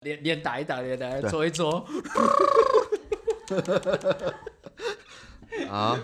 [0.00, 1.80] 连连打一打，脸打搓一搓。
[5.68, 5.98] 啊！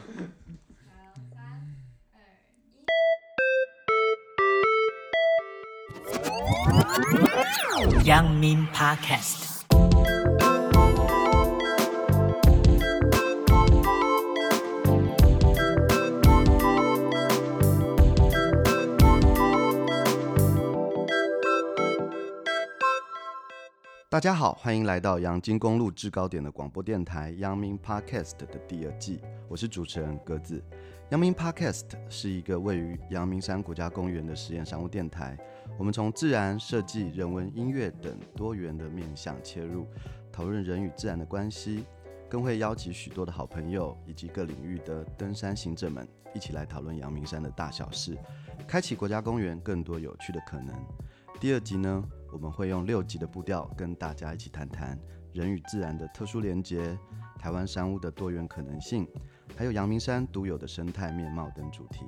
[8.05, 9.56] 杨明 Podcast。
[24.17, 30.65] 大家好，欢迎来到阳金公路制高点的广播电台阳明 Podcast 的第二季，我是主持人鸽子。
[31.11, 35.37] 阳明 Podcast 是一个位于阳明山国家公园的实验商务电台，
[35.77, 39.87] 我们从自然、设计、人文、音乐等多元的面向切入，
[40.33, 41.85] 讨论人与自然的关系，
[42.27, 48.17] 更会邀请许多的好朋友以及各领域的登山行者们一起来讨论阳明山的大小事，
[48.67, 50.75] 开启国家公园更多有趣的可能。
[51.39, 52.03] 第二集呢，
[52.37, 54.99] 我们会用六集的步调跟大家一起谈谈
[55.33, 56.95] 人与自然的特殊连结，
[57.39, 59.09] 台湾山屋的多元可能性，
[59.57, 62.05] 还有阳明山独有的生态面貌等主题。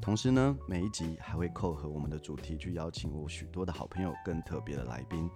[0.00, 5.28] 同时呢，每一集还会扣合我们的主题去邀请我许多的好朋友、更特别的来宾。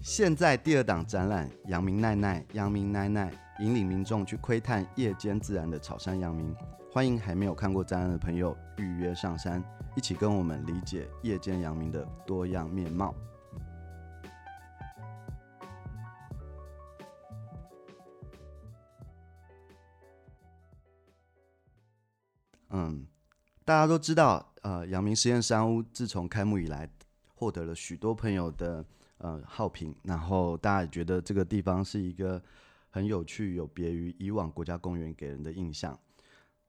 [0.00, 3.30] 现在第二档展览《阳明奈奈》，阳明奈奈
[3.60, 6.56] 引领民众去窥探夜间自然的草山阳明。
[6.90, 9.62] 欢迎还没有看过展览的朋友预约上山。
[9.94, 13.14] 一起跟我们理解夜间阳明的多样面貌。
[22.72, 23.06] 嗯，
[23.64, 26.90] 大家都知道，呃，阳明实验山屋自从开幕以来，
[27.34, 28.84] 获得了许多朋友的
[29.18, 32.42] 呃好评，然后大家也觉得这个地方是一个
[32.88, 35.98] 很有趣、有别于以往国家公园给人的印象。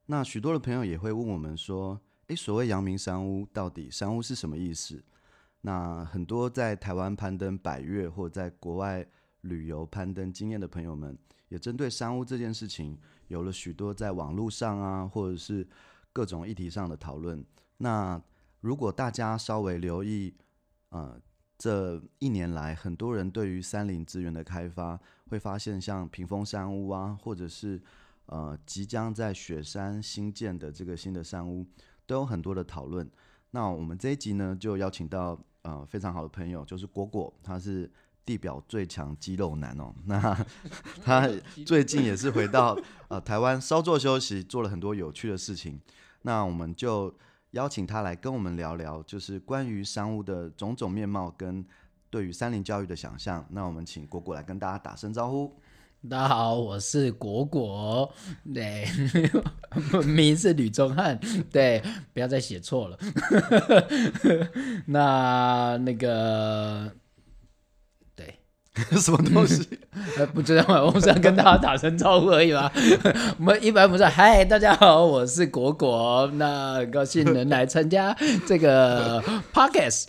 [0.06, 5.02] 那许多的朋友也会问我们说，诶，所谓阳明山屋，到底山屋是什么意思？
[5.62, 9.06] 那很多在台湾攀登百岳或在国外
[9.40, 11.18] 旅游攀登经验的朋友们，
[11.48, 12.98] 也针对山屋这件事情，
[13.30, 15.66] 有了许多在网络上啊，或者是
[16.14, 17.44] 各种议题上的讨论。
[17.78, 18.22] 那
[18.62, 20.34] 如果大家稍微留意，
[20.90, 21.20] 呃，
[21.58, 27.82] 这一年来很多人对于山林资源的开发，会发现像屏风山屋啊，或者是
[28.28, 31.66] 呃即将在雪山新建的这个新的山屋。
[32.06, 33.10] 都有很多的讨论。
[33.52, 37.90] 那我们这一集呢，就邀请到呃非常好的朋友，就是果果，他是
[38.26, 39.96] 地表最强肌肉男哦。
[40.06, 40.46] 那
[41.02, 41.30] 他
[41.66, 42.78] 最近也是回到
[43.08, 45.80] 呃台湾稍作休息，做了很多有趣的事情。
[46.24, 47.14] 那我们就
[47.52, 51.64] 邀请他来跟我们聊聊，就是关于商务的种种面貌跟
[52.10, 53.46] 对于三菱教育的想象。
[53.52, 55.56] 那我们请果果来跟大家打声招呼。
[56.10, 58.14] 大家好，我是果果，
[58.54, 58.86] 对，
[60.06, 61.18] 名是吕中汉，
[61.50, 61.82] 对，
[62.14, 62.98] 不要再写错了。
[64.88, 66.94] 那那个，
[69.00, 69.68] 什么东西？
[70.34, 72.72] 不知道， 我们是要跟大家打声招呼而已嘛？
[73.38, 78.16] 我们一般不是，嗨，大家好，我是果果，那很高兴能来参加
[78.48, 79.22] 这个
[79.54, 80.08] podcast。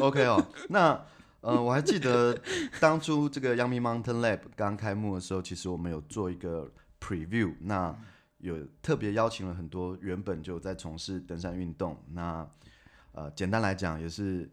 [0.00, 1.00] OK 哦，那。
[1.42, 2.36] 呃，我还记得
[2.80, 6.68] 当初这个阳明 Mountain Lab 刚开幕的时候，其实我们有做一个
[7.00, 7.94] preview，那
[8.38, 12.44] 有特别邀请了很多原本就在从事登山运动，那
[13.12, 14.50] 呃，简单来讲也是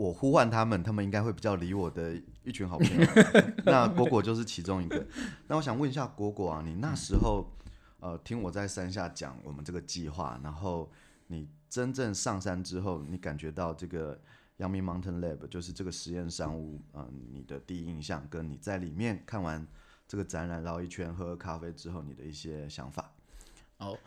[0.00, 3.06] 我呼唤他们，他们应该会比较理我的一群好朋友。
[3.66, 5.06] 那果果就是其中一个。
[5.46, 7.52] 那我想问一下果果啊，你那时候
[7.98, 10.90] 呃听我在山下讲我们这个计划，然后
[11.26, 14.18] 你真正上山之后，你感觉到这个？
[14.60, 19.66] 阳明 Mountain Lab 就是这个实验山屋，嗯、呃，你的第一印象跟你在里面看完
[20.06, 23.10] 这个展览绕一圈喝咖啡之后，你的一些想法。
[23.78, 23.98] 哦，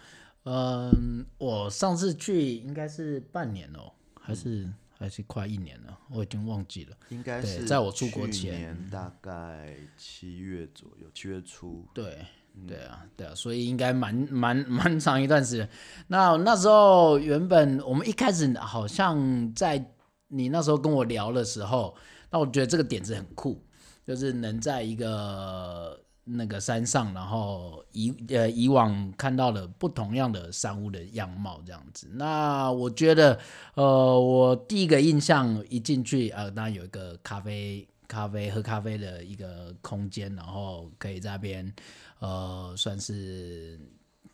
[0.44, 6.96] 嗯，我上次去应该是半年哦，还是、嗯、还是快一年了，我已经忘记了。
[7.10, 11.86] 应该是在我出国前，大概七月左右，七月初。
[11.94, 12.26] 对，
[12.68, 15.70] 对啊，对啊，所以应该蛮蛮 蛮长一段时间。
[16.08, 19.90] 那那时候原本我们一开始好像在。
[20.36, 21.96] 你那时候跟我聊的时候，
[22.32, 23.64] 那我觉得这个点子很酷，
[24.04, 32.08] 就是能在一个那个山上，然后以呃以往看到了不同样的山屋的样貌这样子。
[32.14, 33.38] 那我觉得，
[33.76, 41.74] 呃，我第一个印象一进去，呃，当然有一个咖啡咖啡喝咖啡的一个空间，然后可以在那边，
[42.20, 43.78] 呃，算是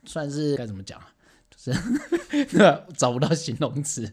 [0.05, 1.01] 算是该怎么讲？
[1.49, 1.79] 就是，
[2.95, 4.07] 找不到形容词，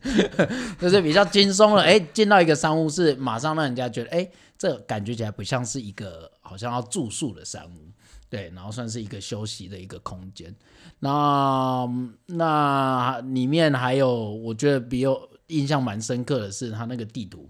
[0.80, 1.82] 就是比较轻松了。
[1.82, 7.90] 哎，进到一个山屋是马上让人家觉得，哎，这感觉起来不像是一个好像要住宿的山屋，
[8.28, 10.54] 对，然后算是一个休息的一个空间。
[11.00, 11.86] 那
[12.26, 17.48] 那里面还有，我觉得比较印象蛮深刻的是它那个地图，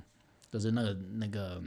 [0.51, 1.63] 就是那个那个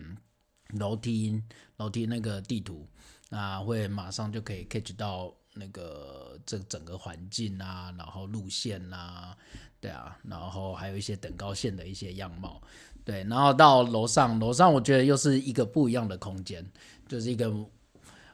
[0.77, 1.41] 楼梯
[1.77, 2.85] 楼梯那个地图，
[3.29, 9.35] 那会马上就可以 catch 到那个这整个环境啊，然后路线啊，
[9.79, 12.61] 对啊，然后还有一些等高线的一些样貌，
[13.05, 16.63] 对，然后到楼上，楼上我觉得又是一个不一样的空间，
[17.09, 17.53] 就是一个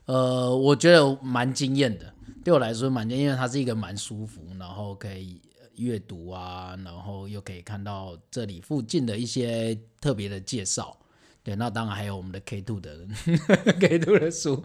[0.05, 2.13] 呃，我觉得蛮惊艳的，
[2.43, 5.41] 对我来说蛮惊艳，因为它是一个蛮舒服，然后可以
[5.77, 10.95] 阅读啊，然后又可以看到这里附近的一些特别的介绍。
[11.41, 13.05] 对，那当然还有我们的 K two 的
[13.79, 14.63] K two 的书，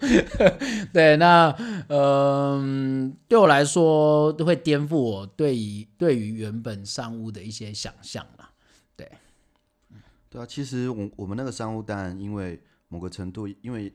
[0.95, 1.51] 对，那
[1.89, 8.51] 嗯、呃，对我来说都会颠覆我对于对于原本商务的一些想象啦，
[8.97, 9.07] 对，
[10.31, 12.59] 对啊，其实我我们那个商务当然因为
[12.91, 13.91] 某个程度，因为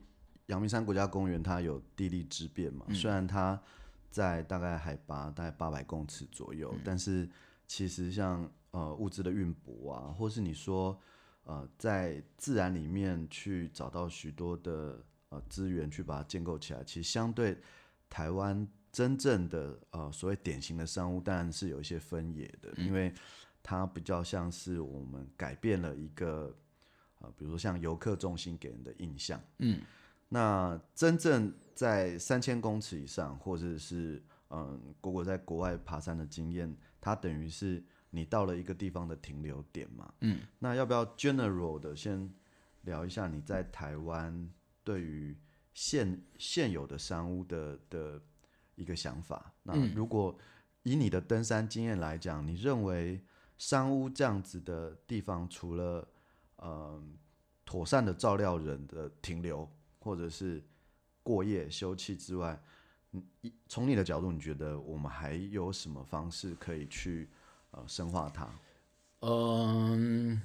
[0.48, 3.62] 阳明山国家公园它有地利之便嘛，嗯、虽然它
[4.10, 7.30] 在大概海拔大概八百公尺左右，嗯、但是
[7.68, 11.00] 其实像呃物资的运补啊，或是你说。
[11.48, 15.00] 呃，在自然里面去找到许多的
[15.30, 17.56] 呃资源，去把它建构起来，其实相对
[18.10, 23.14] 台湾真正的呃所谓典型的山屋，当然是有一些分野的，嗯、因为
[23.62, 26.52] 它比较像是我们改变了一个
[27.26, 29.42] 呃，比如说像游客中心给人的印象。
[29.58, 29.82] 嗯，
[30.30, 37.84] 那真正在三千公尺以上，或者是嗯，果果在国外爬山的经验，它等于是。
[38.12, 40.14] 你到了一个地方的停留点嘛？
[40.22, 42.34] 嗯，那要不要 general 的先
[42.84, 44.50] 聊一下你在台湾
[44.86, 45.38] 对于
[45.74, 48.22] 现现有的山屋的的
[48.76, 49.52] 一个想法？
[49.64, 50.34] 那如果
[50.84, 53.22] 以你的登山经验来讲，你认为
[53.58, 56.08] 山屋这样子的地方，除了
[56.66, 57.14] 嗯
[57.64, 59.70] 妥善的照料人的停留
[60.00, 60.64] 或者是
[61.22, 62.60] 过夜休憩之外，
[63.68, 67.30] 从你的角度，你觉得我们还有什么方式可以去？
[67.72, 68.48] 呃，深化它。
[69.20, 70.42] 嗯，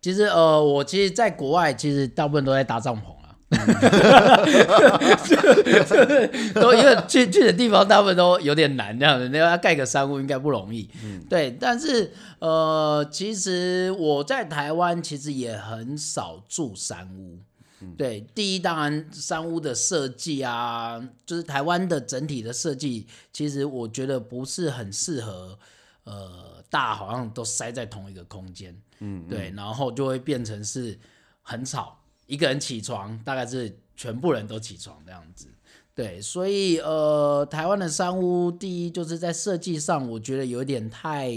[0.00, 3.16] 其实呃，我其实在国外，其实大部分都在搭帐篷。
[6.54, 10.88] 都因为去去的地方，大部分都有点难，这样子，你要盖个山屋应该不容易。
[11.04, 11.50] 嗯，对。
[11.60, 17.38] 但是呃，其实我在台湾其实也很少住山屋。
[17.84, 25.58] 嗯、对，第一当然山屋的设计啊，就是台湾的整体的设计，其实我觉得不是很适合，
[26.04, 30.96] 呃，大家好像都塞在同一个空间，嗯，嗯，对，然后就会变成是
[31.42, 31.98] 很吵，
[32.32, 35.48] 一个人起床大概是全部人都起床这样子，
[35.94, 41.30] 对，所以呃，台湾的山屋第一就是在设计上，我觉得有点太，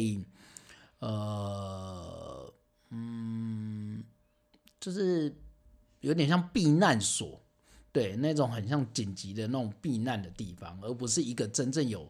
[0.99, 2.53] 呃，
[2.89, 4.03] 嗯，
[4.79, 5.35] 就是。
[6.01, 7.41] 有点像避难所，
[7.91, 12.07] 对，那种很像紧急的那种避难的地方，而不是一个真正有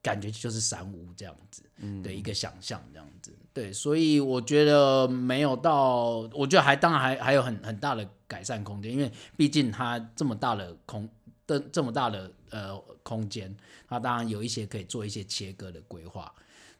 [0.00, 1.64] 感觉就是山屋这样子，
[2.04, 11.08] 的一个想象这样子，对，所以我觉得没有到，我觉得还当然还还有很很大的改善空间，因为毕竟它这么大的空
[11.44, 13.52] 的这么大的呃空间，
[13.88, 16.32] 它当然有一些可以做一些切割的规划，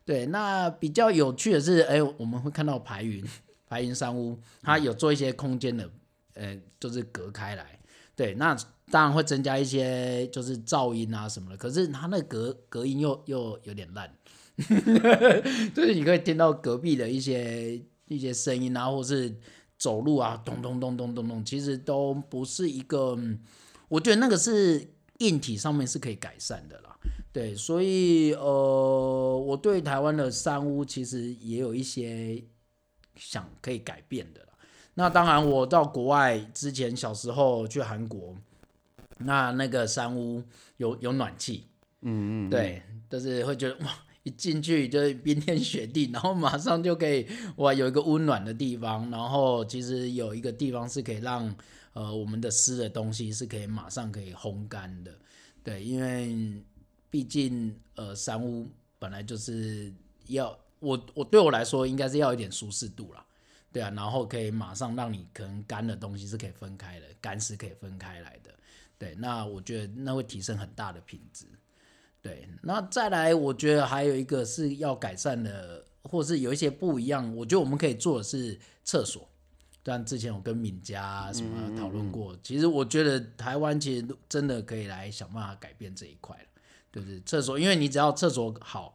[0.04, 3.24] 对，那比较有趣的是，哎，我们会看到排云
[3.66, 5.90] 排云山屋，它有做一些空间的。
[6.34, 7.80] 呃，就是隔开来，
[8.14, 8.56] 对，那
[8.92, 14.08] 当然会增加一些就是噪音啊什么的，可是它那隔隔音又又有点烂，
[15.74, 19.34] 就是你可以听到隔壁的一些一些声音啊，或是
[19.78, 23.16] 走路啊，咚咚咚咚咚咚，其实都不是一个，
[23.88, 26.96] 我觉得那个是硬体上面是可以改善的啦，
[27.32, 32.42] 对，所以呃，我对台湾的山屋其实也有一些
[33.14, 34.48] 想可以改变的啦。
[34.94, 38.34] 那当然，我到国外之前，小时候去韩国，
[39.18, 40.42] 那那个山屋
[40.78, 41.66] 有有暖气，
[42.02, 43.94] 嗯嗯，对，就是会觉得哇，
[44.28, 51.54] 一进去就是冰天雪地， 然后马上就可以哇，有一个温暖的地方，然后其实有一个地方是可以让
[51.94, 55.12] 呃我们的湿的东西是可以马上可以烘干的，
[55.64, 56.62] 对，因为
[57.10, 58.68] 毕竟呃山屋
[58.98, 59.92] 本来就是
[60.26, 63.24] 要我我对我来说应该是要一点舒适度啦。
[63.70, 68.50] 对啊，然后可以马上让你可能干的东西是可以分开的，干湿可以分开来的。
[68.96, 71.44] 对，那我觉得那会提升很大的品质。
[72.20, 77.34] 对，那再来，我觉得还有一个是要改善的，或是有一些不一样。
[77.36, 79.28] 我觉得我们可以做的是厕所。
[79.82, 86.36] 但之前我跟敏佳什么讨论过，嗯嗯嗯，其实我觉得台湾其实真的可以来想办法改变这一块，
[86.90, 87.20] 对不对？
[87.20, 88.94] 厕所，因为你只要厕所好，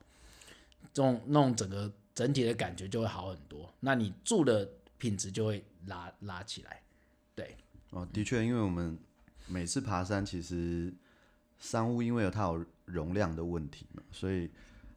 [0.94, 1.92] 这种弄整个。
[2.16, 6.80] 整体的感觉就会好很多，那你住的品质就会拉拉起来。
[7.34, 7.58] 对，
[7.90, 8.96] 哦，的确，因为我们
[9.48, 10.94] 每次爬山，其实
[11.58, 14.50] 山屋因为有它有容量的问题嘛，所以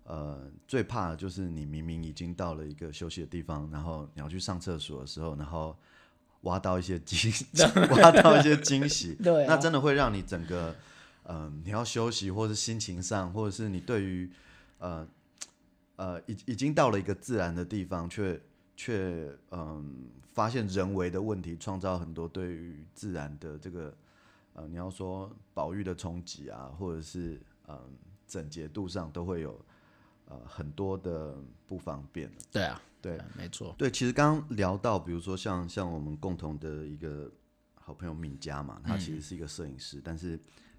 [0.05, 5.76] 呃，最怕的就是你明明已经到了一个休息的地方，然后你要去上厕所的时候，然后
[6.43, 7.33] 挖到一些惊，
[8.00, 9.14] 挖到一些惊喜。
[9.23, 10.75] 对、啊，那真的会让你整个，
[11.25, 14.31] 嗯、呃，你要休息，或者是心情上，或者是你对于，
[14.78, 15.07] 呃，
[15.97, 18.40] 呃，已已经到了一个自然的地方，却
[18.76, 23.93] 却嗯，发现人为的问题，创造很多对于自然的这个，
[24.52, 27.90] 呃，你要说保育的冲击啊，或者是嗯、呃，
[28.26, 29.64] 整洁度上都会有。
[30.28, 31.37] 呃，很多的
[31.68, 32.28] 不方便。
[32.50, 33.73] 对啊，对，没错。
[33.78, 37.30] 对，其实刚刚聊到，比如说像像我们共同的一个
[37.76, 40.37] 好朋友敏佳嘛，他其实是一个摄影师，嗯、但是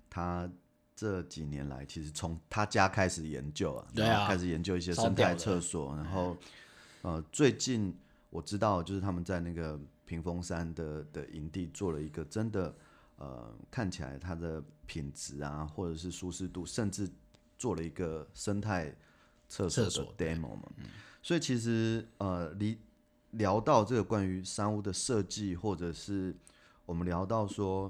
[0.10, 0.51] 他
[0.94, 6.36] 这几年来，其实从他家开始研究啊，对啊，开始研究一些生态厕所，然后
[7.03, 7.98] 呃，最近
[8.29, 12.75] 我知道就是他们在那个屏风山的的营地做了一个真的
[13.18, 17.08] 呃，看起来它的品质啊，或者是舒适度，甚至
[17.58, 18.96] 做了一个生态。
[19.50, 20.64] 厕所的 demo 嘛，
[21.22, 22.78] 所以其实呃，离
[23.32, 26.36] 聊到这个关于山屋的设计，或者是
[26.86, 27.90] 我们聊到说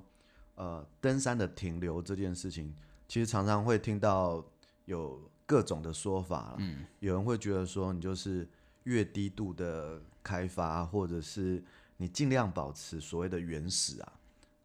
[0.53, 2.71] 呃，登山的停留这件事情，
[3.07, 4.45] 其实常常会听到
[4.85, 6.55] 有各种的说法。
[6.59, 8.47] 嗯，有人会觉得说，你就是
[8.83, 11.63] 越低度的开发，或者是
[11.97, 14.13] 你尽量保持所谓的原始啊，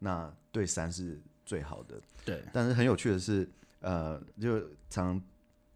[0.03, 1.95] 那对山是最好的。
[2.23, 5.21] 对，但是很有趣的是，呃，就常。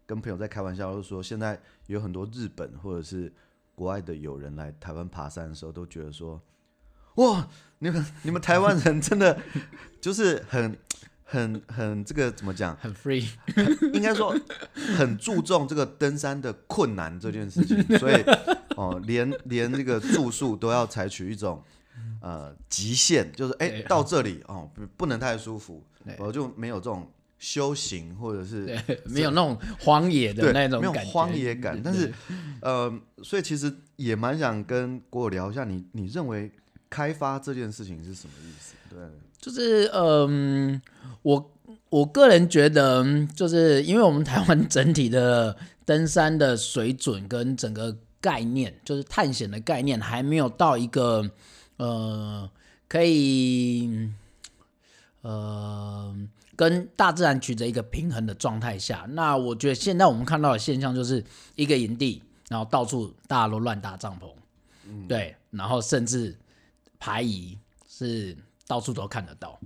[0.08, 3.30] 跟朋友在开玩笑，就说现在有很多日本或者是
[3.74, 6.40] 国外的友人来台湾爬山的时候，都觉得说，
[7.16, 7.46] 哇，
[7.78, 9.38] 你们你们台湾人真的
[10.00, 10.74] 就是很
[11.24, 12.74] 很很这个怎么讲？
[12.76, 13.28] 很 free，
[13.92, 14.34] 应该说
[14.96, 18.14] 很注重这个登山的困难这件事情，所以
[18.76, 21.62] 哦，连连这个住宿都要采取一种
[22.20, 25.82] 呃极限，就是哎、欸、到这里哦不不能太舒服，
[26.18, 27.10] 我就没有这种。
[27.40, 28.76] 修行或者是
[29.06, 31.80] 没有那种荒野的那种感觉，没有荒野感。
[31.80, 32.12] 但是，
[32.60, 36.50] 呃，所以其实也蛮想跟国友聊一下你，你你认为
[36.90, 38.74] 开发这件事情是什么意思？
[38.90, 38.98] 对，
[39.40, 40.82] 就是嗯、呃，
[41.22, 41.54] 我
[41.90, 51.30] 我个人觉得，就是因为我们台湾整体的登山的水准跟整个概念，就是探险的概念，还没有到一个
[51.78, 52.48] 呃
[52.86, 54.08] 可以
[55.22, 56.14] 呃。
[56.58, 64.28] 跟大自然取得一个平衡的状态下，那我觉得现在我们看到的现象就是一个营地，然后到处大家都乱搭帐篷，
[64.88, 66.36] 嗯，对，然后甚至
[66.98, 67.56] 排遗
[67.88, 69.56] 是到处都看得到，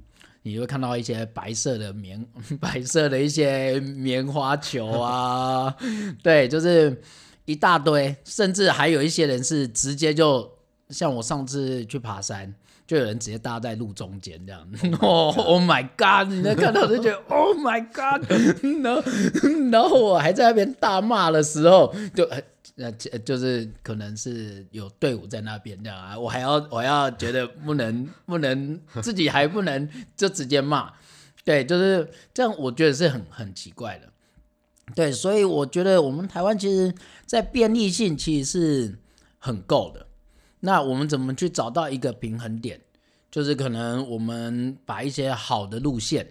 [0.43, 2.23] 你会看到一些白色的棉，
[2.61, 5.75] 白色的一些棉花球啊，
[6.23, 7.03] 对，就是
[7.47, 10.59] 一大堆，甚至还有一些人是直接就
[10.93, 12.55] 像我上次去爬山。
[12.85, 14.69] 就有人直接搭在路中间这样，
[15.01, 16.31] 哦，Oh my God！
[16.31, 18.29] 你在看到就觉得 Oh my God！
[18.83, 22.29] 然后，然后我还在那边大骂的时候，就
[22.77, 22.93] 呃
[23.25, 30.93] 就是可能是有队伍在那边这样啊，我还要我要觉得不能不能自己还不能就直接骂，
[31.45, 34.09] 对，就是这样，我觉得是很很奇怪的，
[34.95, 36.93] 对，所以我觉得我们台湾其实
[37.25, 38.99] 在便利性其实是
[39.39, 40.09] 很够的。
[40.65, 42.81] 那我们怎么去找到一个平衡点？
[43.33, 46.25] 就是可能我们把一些好的路线，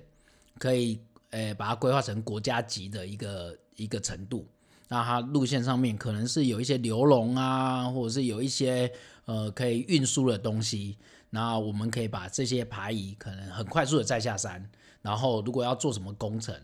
[0.57, 0.97] 可以
[1.31, 4.47] 诶、把它规划成国家级的一个一个程度。
[4.87, 8.89] 那它路线上面可能是有一些流笼啊，或者是有一些
[9.25, 10.97] 呃可以运输的东西。
[11.29, 14.69] 那我们可以把这些排移可能很快速的再下山。
[15.01, 16.55] 然后如果要做什么工程，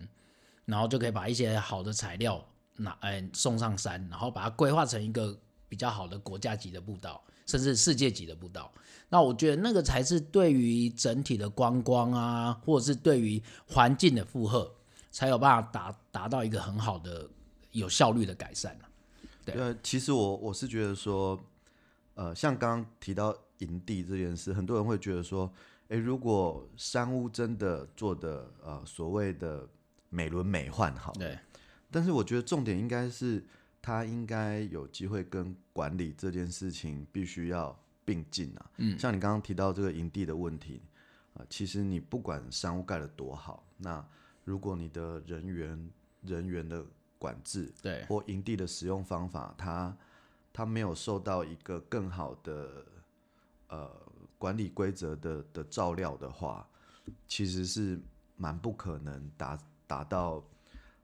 [0.66, 2.42] 然后就可以把一些好的材料
[2.78, 7.22] 拿诶、送上山，然后把它规划成一个比较好的国家级的步道。
[7.48, 8.70] 甚至世界级的步道，
[9.08, 14.70] 那我觉得那个才是对于整体的观光啊，或者是对于环境的负荷，
[15.12, 17.26] 才有办法达达到一个很好的
[17.72, 18.84] 有效率的改善啊。
[19.46, 21.40] 对，呃，其实我我是觉得说，
[22.16, 25.50] 呃，像刚刚提到营地这件事，很多人会觉得说，
[25.88, 29.66] 诶，如果山屋真的做的呃所谓的
[30.10, 31.40] 美轮美奂好，对，
[31.90, 33.42] 但是我觉得重点应该是。
[33.88, 38.72] 他应该有机会跟管理这件事情必须要并进啊。
[38.76, 40.82] 嗯，像你刚刚提到这个营地的问题，
[41.36, 44.06] 啊，其实你不管商务盖得多好，那
[44.44, 45.90] 如果你的人员
[46.22, 46.86] 人员的
[47.18, 49.98] 管制，对，或营地的使用方法，它
[50.52, 52.86] 它没有受到一个更好的
[53.70, 53.90] 呃
[54.38, 56.68] 管理规则的的照料的话，
[57.26, 57.98] 其实是
[58.36, 60.44] 蛮不可能达达到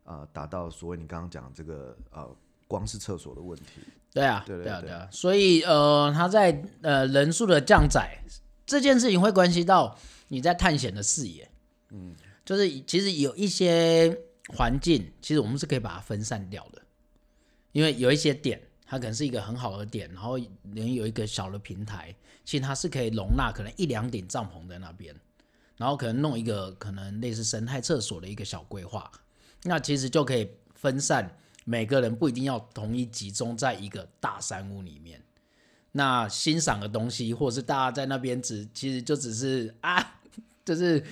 [0.04, 2.36] 呃达到所谓你刚刚讲这个呃。
[2.74, 4.89] 光是厕所的问题，对啊，对啊，对。
[4.89, 8.18] 啊，所以呃，他在呃人数的降载
[8.65, 9.96] 这件事情会关系到
[10.30, 11.48] 你在探险的视野，
[11.92, 14.18] 嗯，就是其实有一些
[14.56, 16.82] 环境，其实我们是可以把它分散掉的，
[17.74, 25.15] 因为有一些点，它可能是一个很好的点，然后能有一个小的平台，其实它是可以容纳可能一两顶帐篷在那边，
[25.77, 29.12] 然后可能弄一个可能类似生态厕所的一个小规划，
[29.62, 35.22] 那其实就可以分散每个人不一定要统一集中在一个大山屋里面。
[35.93, 40.20] 那欣赏的东西，或者是大家在那边只其实就只是啊，
[40.65, 41.03] 就是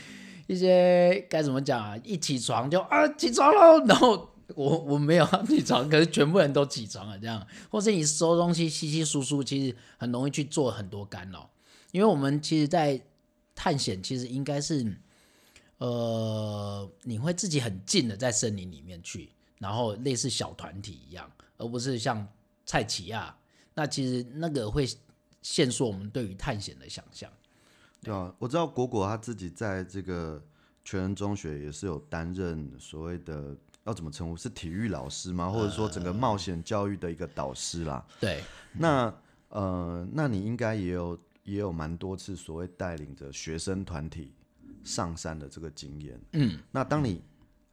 [0.48, 4.30] 一些该怎么讲啊，一起床就啊起床喽， 然后。
[4.54, 11.50] 我我没有起床，可是全部人都起床了，这样，或是你收东西、稀稀疏疏，其实很容易去做很多干扰。
[11.94, 13.00] 因为我们其实，在
[13.56, 14.98] 探险，其实应该是，
[15.78, 19.30] 呃，你会自己很近的在森林里面去，
[19.62, 22.28] 然后类似小团体一样，而不是像
[22.66, 23.34] 蔡奇亚。
[23.74, 24.86] 那其实那个会
[25.42, 27.32] 限缩我们对于探险的想象。
[28.02, 30.44] 对啊，我知道果果他自己在这个
[30.84, 33.56] 全人中学也是有担任所谓的。
[33.84, 34.38] 要怎么称呼？
[34.38, 35.50] 是体育老师吗？
[35.50, 38.06] 或者说整个冒险教育的一个导师啦？
[38.08, 44.36] 呃、对，那呃，那你应该也有也有蛮多次所谓带领着学生团体
[44.84, 46.22] 上山的这个经验。
[46.34, 47.24] 嗯，那当你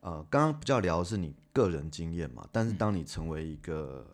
[0.01, 4.07] 呃刚刚比较聊的是你个人经验嘛，但是当你成为一个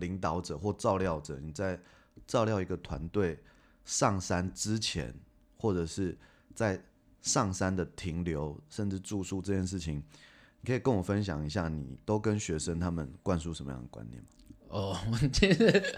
[0.00, 1.78] 领导者或照料者，你在
[2.26, 3.38] 照料一个团队
[3.84, 5.14] 上山之前，
[5.56, 6.16] 或者是
[6.54, 6.80] 在
[7.20, 10.02] 上山的停留甚至住宿这件事情。
[10.60, 14.28] 你可以跟我分享一下，你都跟学生他们灌输什么样的观念吗？
[14.68, 14.96] 哦，
[15.32, 15.94] 其实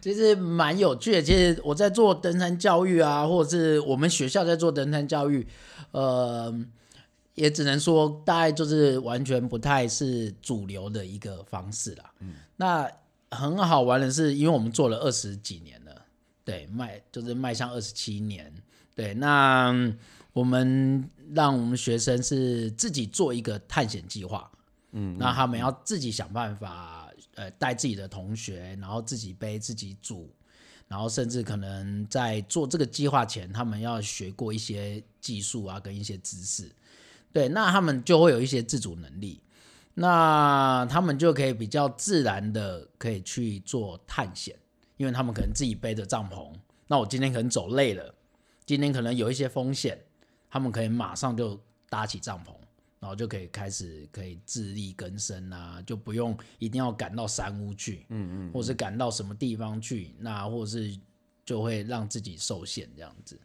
[0.00, 1.22] 其实蛮有趣的。
[1.22, 5.44] 其实我在做登山教育啊，或者是我们学校在做登山教育，
[5.90, 6.54] 呃，
[7.36, 12.12] 也只能说大概就是完全不太是主流的一个方式啦。
[12.18, 12.90] 嗯，那
[13.30, 16.04] 很好玩的是，因为我们做了二十几年了，
[16.44, 18.52] 对，迈就是迈向二十七年，
[18.96, 19.94] 对，那。
[20.32, 24.50] 我们让我们学生是自己做一个探险计划，
[24.92, 30.30] 嗯，那他们要自己想办法，呃，带自己的同学，然后自己背自己煮，
[30.88, 36.70] 然后甚至可能在做这个计划前，他们要学过一些技术啊，跟一些知识，
[37.36, 39.42] 对，那他们就会有一些自主能力，
[39.92, 44.56] 那他们就可以比较自然的可以去做探险，
[44.96, 46.50] 因为他们可能自己背着帐篷，
[46.86, 48.14] 那我今天可能走累了，
[48.64, 50.00] 今天可能有一些风险。
[50.48, 52.54] 他们可以马上就搭起帐篷，
[53.00, 60.98] 然后就可以开始可以自力更生啊，就不用一定要赶到山屋去，嗯，嗯嗯，或是赶到什么地方去，那或是
[61.44, 63.38] 就会让自己受限这样子。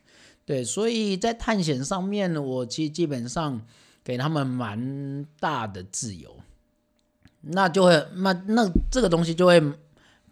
[0.52, 3.66] 对，所以在探险上面，我其实基本上
[4.04, 6.36] 给他们蛮大的自由，
[7.40, 9.64] 那就会那那这个东西就会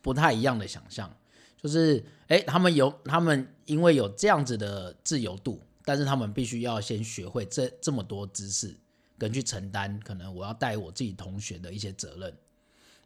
[0.02, 1.10] 不太一样的想象，
[1.56, 5.62] 就是哎，他们有他们因为有这样子的自由度。
[5.86, 8.76] 但是他们必须要先学会这这么多知识，
[9.18, 12.38] 跟去承担可能我要带我自己同学的一些责任。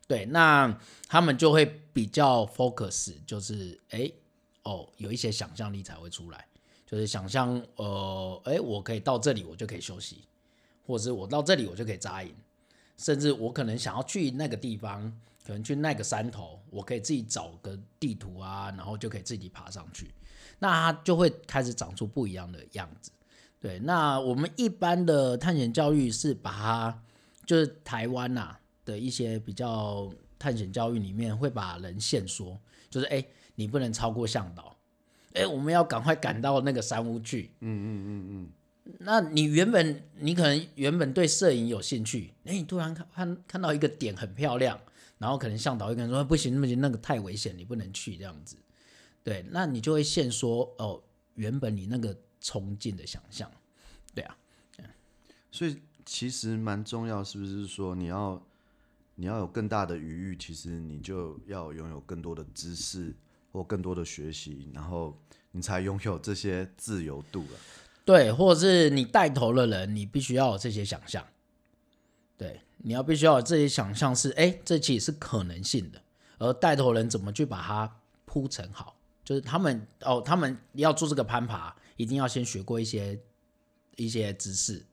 [0.08, 0.76] 对，那
[1.08, 4.12] 他们就会比较 focus，就是哎
[4.63, 6.47] 哦，有一些想象力才会出来，
[6.93, 10.25] 就是想象呃哎，我可以到这里，我就可以休息，
[10.86, 12.32] 或者是我到这里我就可以扎营，
[12.97, 15.01] 甚至我可能想要去那个地方，
[15.43, 20.12] 可能去那个山头，我可以自己找个地图啊，然后就可以自己爬上去。
[20.60, 23.10] 那它就会开始长出不一样的样子，
[23.60, 23.79] 对。
[23.79, 27.03] 那我们一般的探险教育是把它，
[27.47, 32.56] 就是台湾呐、的一些比较探险教育里面会把人限缩，
[32.88, 33.25] 就是哎，
[33.56, 34.72] 你不能超过向导，
[35.33, 37.51] 哎，我们要赶快赶到那个山屋去。
[37.59, 38.49] 嗯嗯嗯嗯。
[38.99, 44.79] 那你原本你可能原本对摄影有兴趣，哎，你突然看看看到一个点很漂亮，
[45.17, 48.57] 然后可能向导会跟你说不行，不行，那个太危险，你不能去这样子。
[49.23, 51.01] 对，那你就会现说哦，
[51.35, 53.49] 原本你那个冲劲的想象，
[54.13, 54.37] 对啊，
[55.49, 58.45] 所以其实蛮重要，是不是说你要
[59.15, 63.15] 你要有更大的余裕，其实你就要拥有更多的知识
[63.53, 65.17] 或更多的学习，然后
[65.51, 67.59] 你才拥有这些自由度了。
[68.03, 71.25] 对，或者是你带头的人，你必须要有这些想象，
[72.35, 76.01] 对，你要必须要有这些想象是，哎，这其实是可能性的，
[76.39, 78.97] 而带头人怎么去把它铺成好。
[79.23, 83.17] 就是他们哦，他们要做这个攀爬，一定要先学过一些
[83.95, 84.85] 一些知识。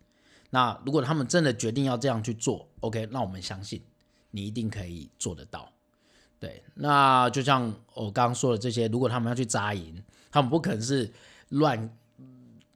[0.50, 3.82] 那如果他们真的决定要这样去做，OK，那我们相信
[4.30, 5.72] 你一定可以做得到。
[6.40, 11.08] 对，那就像我刚刚说的这些，如果他们要去扎营，他们不可能是
[11.50, 11.90] 乱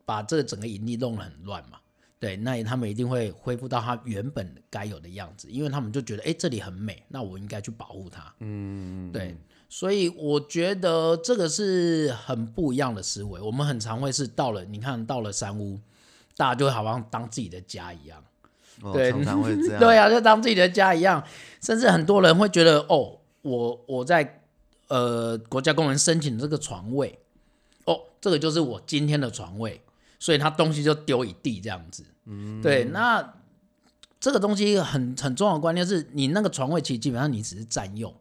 [0.05, 1.79] 把这个整个营地弄得很乱嘛。
[2.21, 8.35] 对，那他们一定会恢复到他原本该有的样子，因为他们就觉得，哎，这里很美，那我应该去保护它。
[8.41, 9.37] 嗯，对。
[9.69, 13.41] 所以我觉得这个是很不一样的思维。
[13.41, 15.81] 我们很常会是到了，你看到了山屋，
[16.37, 18.23] 大家就会好像当自己的家一样。
[18.83, 19.81] 哦、对，常常会这 样。
[19.81, 21.23] 对啊，就当自己的家一样。
[21.61, 24.43] 甚至很多人会觉得，哦，我我在
[24.89, 27.19] 呃国家公园申请这个床位，
[27.85, 29.81] 哦，这个就是我今天的床位，
[30.19, 32.05] 所以他东西就丢一地这样子。
[32.25, 33.35] 嗯，对，那
[34.19, 38.13] 这个东西很很重要的观念是，你那个床位其实基本上你只是占用。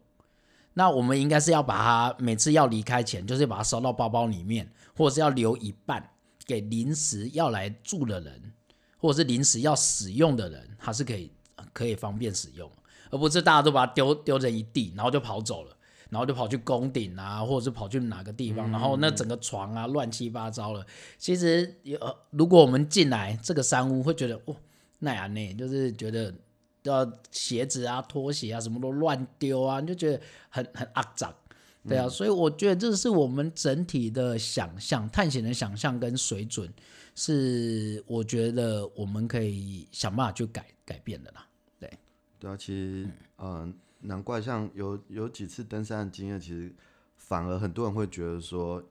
[0.74, 6.10] 那我们应该是要把它每次要离开前，就是把它收到包包里面，或者是要留一半
[6.44, 8.52] 给临时要来住的人，
[8.98, 11.30] 或者是临时要使用的人，它是可以
[11.72, 12.70] 可以方便使用，
[13.14, 15.76] 而不是大家都把它丢丢成一地，然后就跑走了，
[16.10, 20.84] 然后就跑去宫顶啊，或者是跑去哪个地方，然后那整个床啊乱七八糟了。
[21.16, 21.98] 其实有，
[22.30, 24.56] 如果我们进来这个山屋，会觉得哦，
[24.98, 26.34] 那样呢，就是觉得。
[26.86, 31.34] 要鞋子啊、拖鞋啊，什么都乱丢啊，你就觉得很很肮脏，
[31.88, 36.70] 对啊，嗯、所以我觉得这是我们整体的想象、探险的想象跟水准，
[37.14, 41.43] 是我觉得我们可以想办法去改改变的啦。
[42.44, 46.72] 对，对啊，其实，嗯、呃，难怪像有有几次登山的经验，其实
[47.16, 48.82] 反而很多人会觉得说，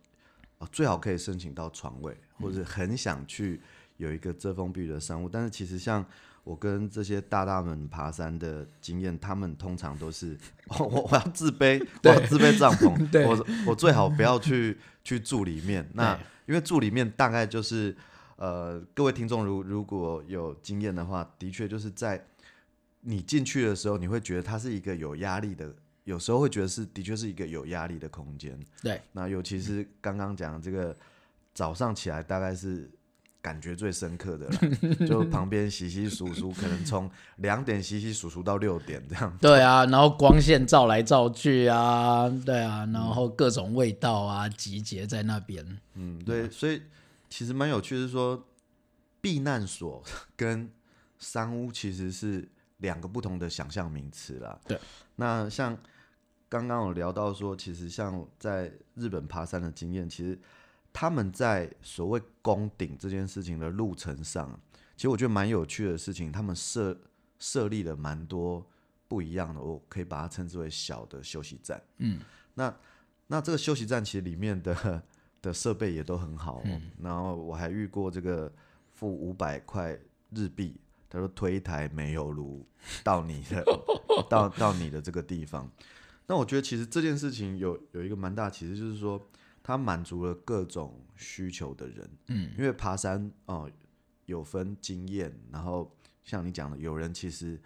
[0.58, 3.62] 呃、最好可以申请到床位，或者很想去
[3.98, 6.06] 有一个遮风避雨的山屋，但是其实像。
[6.46, 10.38] 我跟这些大大们爬山的经验，他们通常都是
[10.78, 12.92] 我我要自卑，我要自卑帐篷，
[13.26, 15.90] 我我最好不要去去住里面。
[15.94, 17.96] 那因为住里面大概就是
[18.36, 22.22] 呃，各位听众如如果有经验的话，的确就是在
[23.04, 25.74] 你进去的时候，你会觉得它是一个有压力的，
[26.06, 28.60] 有时候会觉得是的确是一个有压力的空间。
[28.82, 30.98] 对，那尤其是刚刚讲这个
[31.54, 32.90] 早上起来，大概是。
[33.44, 34.58] 感觉最深刻的了，
[35.06, 39.38] 就旁边洗洗数数，可能从两点洗洗数数到六点这样。
[39.42, 45.78] 对啊，然后光线照来照去啊，对啊，然后各种味道啊集结在那边。
[45.96, 46.84] 嗯，对，所以
[47.30, 48.48] 其实蛮有趣的是说，
[49.20, 50.02] 避难所
[50.38, 50.72] 跟
[51.20, 52.48] 山屋其实是
[52.84, 54.62] 两个不同的想象名词啦。
[54.68, 54.80] 对，
[55.16, 55.76] 那像
[56.48, 60.40] 刚刚有聊到说，其实像在日本爬山的经验，其实。
[60.96, 64.48] 他们在所谓攻顶这件事情的路程上，
[64.96, 66.32] 其实我觉得蛮有趣的事情。
[66.32, 66.96] 他们设
[67.40, 68.64] 设立了蛮多
[69.08, 71.82] 不一样的，我可以把它称之为小的休息站。
[71.98, 72.20] 嗯，
[72.54, 72.72] 那
[73.26, 75.02] 那这个休息站其实里面的
[75.42, 76.62] 的设备也都很好哦。
[76.66, 78.54] 嗯，然后我还遇过这个
[78.92, 79.98] 付五百块
[80.30, 80.80] 日币，
[81.14, 82.68] 他说推一台煤油炉
[83.06, 83.64] 到你的
[84.30, 85.72] 到到你的这个地方。
[86.28, 89.30] 那我觉得其实这件事情有有一个蛮大，其实就是说。
[89.66, 93.72] 它满足了各种需求的人，嗯，因为爬山哦、呃、
[94.26, 95.90] 有分经验，然后
[96.22, 97.58] 像你讲的，有人其实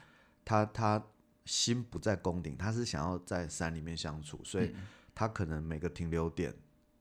[0.46, 1.04] 他他
[1.46, 4.76] 心不在宫顶，他是想要在山里面相处，所以
[5.16, 6.54] 他可能每个停留点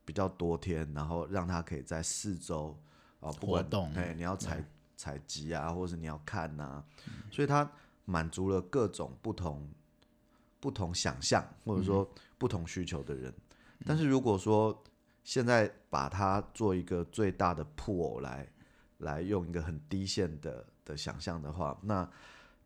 [0.06, 2.74] 比较多天，然后让他可以在四周
[3.20, 4.64] 啊、呃、不管活动，哎你要采
[4.96, 6.82] 采集啊，或者是你要看呐、
[7.30, 7.70] 所以它
[8.04, 9.68] 满足了各种不同
[10.58, 13.32] 不同想象或者说不同需求的人。
[13.84, 14.82] 但是如果说
[15.22, 18.48] 现在把它做一个最大的 pool 来
[18.98, 22.08] 来用一个很低线的的想象的话，那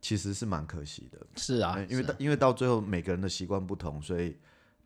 [0.01, 1.27] 其实是蛮可惜的。
[1.37, 4.39] 是啊，因为因为到最后每个人的习惯不同，所以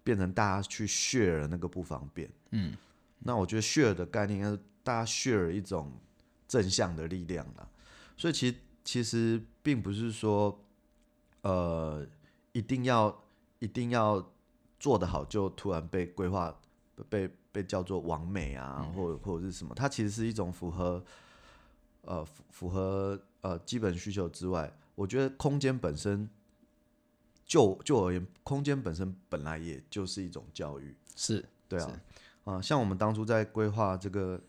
[0.02, 2.30] 变成大家去 share 那个不方便。
[2.50, 2.76] 嗯，
[3.18, 5.92] 那我觉得 share 的概念应该是大家 share 一种
[6.54, 7.68] 正向的力量啦。
[8.16, 10.56] 所以其实其实并不是说
[11.42, 12.06] 呃
[12.52, 13.24] 一定要
[13.58, 14.24] 一定要
[14.78, 16.54] 做得好就突然被规划
[17.08, 19.74] 被被叫做完美啊，或者或者是什么？
[19.74, 21.04] 它其实是一种符合
[22.02, 26.28] 呃符合呃基本需求之外，我觉得空间本身
[27.44, 30.94] 就就而言，空间本身本来也就是一种教育。
[31.16, 31.86] 是，对啊，
[32.44, 34.40] 啊、呃，像我们当初在规划这个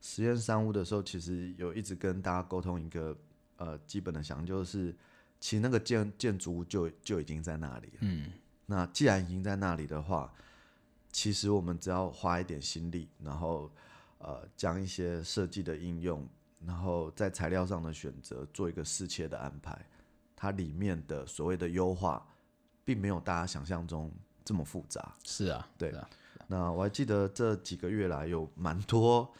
[0.00, 3.16] 实验商务的时候，其实有一直跟大家沟通一个
[3.56, 4.94] 呃基本的想，就是
[5.40, 7.98] 其实那个建建筑物就就已经在那里了。
[8.00, 8.32] 嗯。
[8.66, 10.32] 那既然已经在那里的话，
[11.10, 13.70] 其实我们只要花一点心力，然后
[14.18, 16.28] 呃将一些设计的应用，
[16.66, 19.86] 然后在材料上的选择做一个适切的安排，
[20.36, 22.26] 它里面的所谓的优化，
[22.84, 24.12] 并没有大家想象中
[24.44, 25.14] 这么复杂。
[25.24, 25.90] 是啊，对。
[25.90, 26.10] 是啊，
[26.46, 29.32] 那我还记得这几个月来有蛮多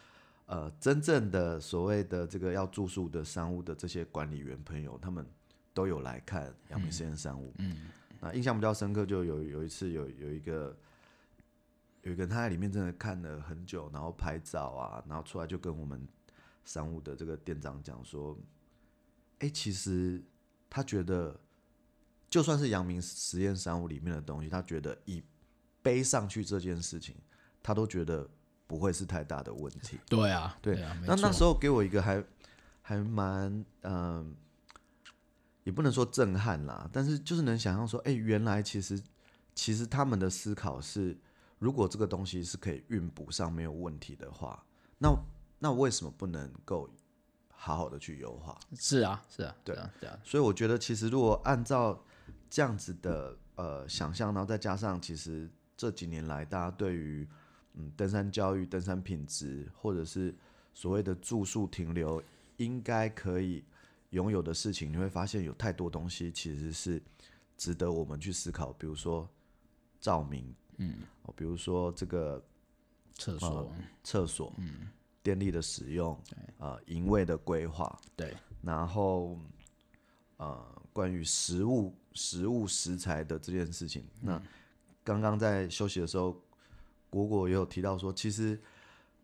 [0.48, 5.24] 呃真正的所谓的这个要住宿的商务的这些管理员朋友，他们
[5.72, 7.54] 都有来看阳明实验商务。
[7.58, 7.70] 嗯。
[7.70, 7.76] 嗯
[8.20, 10.76] 那印象比较深刻，就有有一次有有一个
[12.02, 16.04] 有一个人他在里面真的看了很久，然后拍照啊，然后出来就跟我们
[16.64, 18.36] 商务的这个店长讲说，
[19.38, 20.20] 哎、欸，其实
[20.68, 21.38] 他觉得
[22.28, 25.22] 就算是阳明实验商务里面的东西，他觉得以
[25.80, 27.14] 背上去这件事情，
[27.62, 28.28] 他都觉得
[28.68, 29.98] 不会是太大的问题。
[30.08, 32.22] 对啊，对，对啊，那那时候给我一个还
[32.80, 34.36] 还蛮嗯。
[35.64, 38.98] 也不能说震撼啦，但是就是能想象说，哎、欸，原来其实
[39.54, 41.14] 其实他们的思考是
[41.58, 44.64] 如果这个东西是可以运补上没有问题的话，
[44.96, 45.14] 那
[45.58, 46.88] 那为什么不能够
[47.52, 48.58] 好好的去优化？
[48.78, 50.18] 是啊，是啊，对啊，对啊。
[50.24, 52.02] 所以我觉得，其实如果按照
[52.48, 57.28] 这样子的呃想象，然后再加上其实这几年来大家对于
[57.78, 60.34] 嗯登山教育、登山品质，或者是
[60.74, 62.22] 所谓的住宿停留，
[62.58, 63.64] 应该可以
[64.10, 67.02] 拥有的事情，你会发现有太多东西其实是
[67.56, 68.72] 值得我们去思考。
[68.74, 69.26] 比如说
[70.00, 70.54] 照明。
[70.80, 72.40] 嗯，哦，比如说这个
[73.14, 73.72] 厕所、
[74.04, 74.88] 厕所，嗯，
[75.24, 76.16] 电力的使用，
[76.56, 79.36] 啊，营位的规划，对，然后
[80.36, 84.40] 呃，关于食物、食物食材的这件事情，那
[85.02, 86.40] 刚刚在休息的时候，
[87.10, 88.60] 果果也有提到说，其实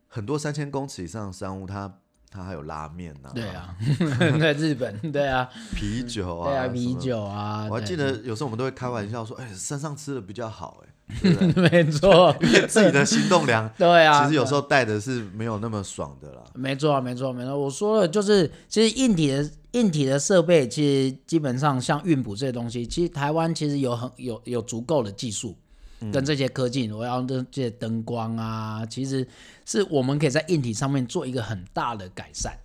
[0.07, 3.75] 很多三千公尺以上的山屋，它它还有拉面呐，对啊，
[4.39, 10.89] 在日本，对啊，啤酒啊，对啊，啤酒啊，我还记得有时候我们都会开玩笑说，哎，山上吃的比较好，哎。
[11.55, 16.43] 没错， 因为自己的行动粮，对啊，其实有时候带的是没有那么爽的啦。
[16.55, 17.55] 没错，没错，没错。
[17.55, 25.55] 我说的就是，其实硬体的硬体的设备，其实基本上像运补这些东西，其实台湾其实有很有有足够的技术
[26.11, 29.27] 跟这些科技，我要这些灯光啊，其实
[29.65, 32.57] 是我们可以在硬体上面做一个很大的改善。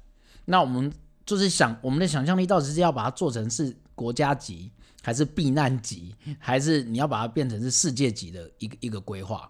[0.44, 0.92] 那我们
[1.24, 4.70] 就是想，我们的想象力到底是要把它做成是国家级。
[5.02, 9.48] 还是避难级，还是你要把它变成是世界级的一个一个规划？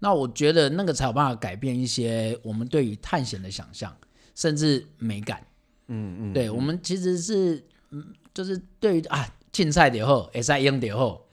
[0.00, 3.96] 那我觉得那个才有办法改变一些我们对于探险的想象，
[4.34, 5.40] 甚至美感。
[5.86, 11.27] 嗯嗯，对，我们其实是嗯，就是对于啊，竞赛点后，S I 赢点后，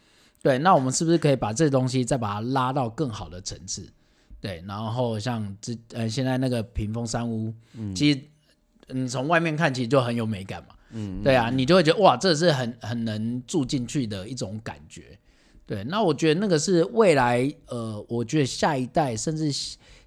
[0.46, 3.92] 对，那我们是不是可以把这东西再把它拉到更好的层次？
[4.40, 8.22] 对，然后像这呃现在那个屏风山屋，嗯、其实
[8.90, 10.76] 你从外面看其实就很有美感嘛。
[10.92, 15.18] 嗯，对啊，你就会觉得哇，这是很很能住进去的一种感觉。
[15.66, 19.52] 对，那我觉得那个是未来，呃，我觉得下一代甚至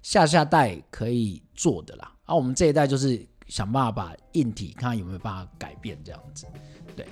[0.01, 2.13] 下下代可以做的啦。
[2.23, 6.45] 而、啊、我们这一代就是想办法把硬体看看有没有办法改变这样子。
[6.95, 7.05] 对。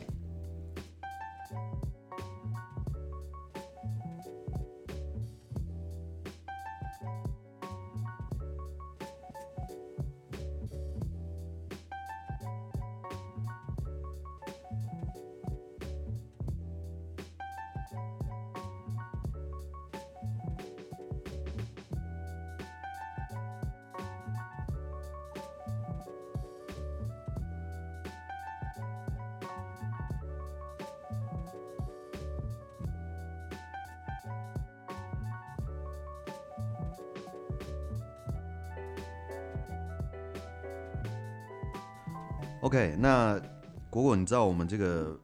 [42.77, 43.41] OK，那
[43.89, 45.19] 果果，你知道我们这个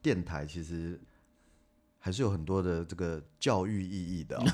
[0.00, 1.00] 电台其实
[1.98, 4.44] 还是有很多的这个教育意义的，哦，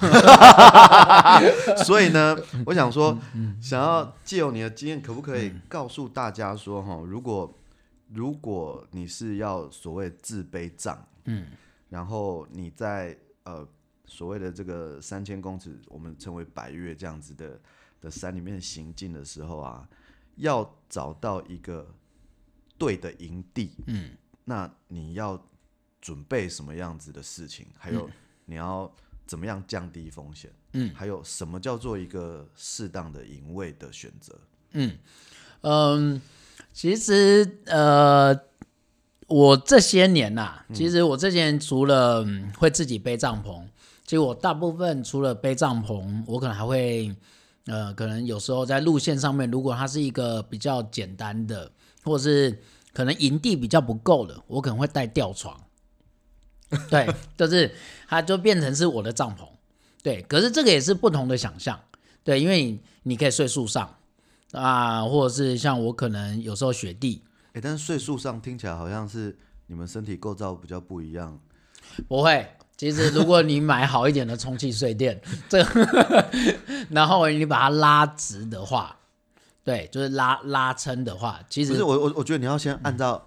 [1.85, 2.35] 所以呢，
[2.65, 3.19] 我想说，
[3.61, 7.55] 想要借由你的经验，可不可以告诉大家说，哈，如果
[8.15, 11.49] 如果你是要所谓自卑障，嗯，
[11.91, 13.69] 然后你在呃
[14.07, 17.61] 所谓的这个三千公尺，我们称为百越这样子的
[18.01, 19.87] 的山里面行进的时候啊，
[20.37, 21.95] 要找到一个。
[22.79, 24.11] 对的营地，嗯，
[24.45, 25.39] 那你要
[26.01, 27.67] 准备什么样子的事情？
[27.77, 28.09] 还有
[28.45, 28.91] 你要
[29.27, 30.51] 怎么样降低风险？
[30.75, 34.39] 嗯，还有什么叫做一个适当的营位的选择？
[34.73, 34.97] 嗯
[35.63, 36.23] 嗯，
[36.73, 38.39] 其实呃，
[39.27, 42.25] 我这些年呐、啊，其实我这些年除了
[42.59, 43.65] 会自己背帐篷，
[44.05, 47.13] 其实我大部分除了背帐篷，我可能还会
[47.67, 51.71] 呃，可能有时候在路线上面，如果它是一个比较简单的。
[52.05, 55.61] 或是可能营地比较不够的，我可能会带吊床，
[56.91, 57.73] 对，就是
[58.09, 59.47] 它就变成是我的帐篷，
[60.03, 60.23] 对。
[60.23, 61.79] 可是这个也是不同的想象，
[62.25, 63.97] 对，因为你，你可以睡树上
[64.53, 71.39] 啊，或者是像我可能有时候雪地，哎，但是睡树上听起来好像是你们身体构造比较不一样。
[72.09, 75.65] 不会，其实如果你买好一点的充气睡垫，这
[76.91, 78.95] 然后你把它拉直的话。
[79.69, 83.23] 对，就是拉拉撑的话，其实不是我我我觉得你要先按照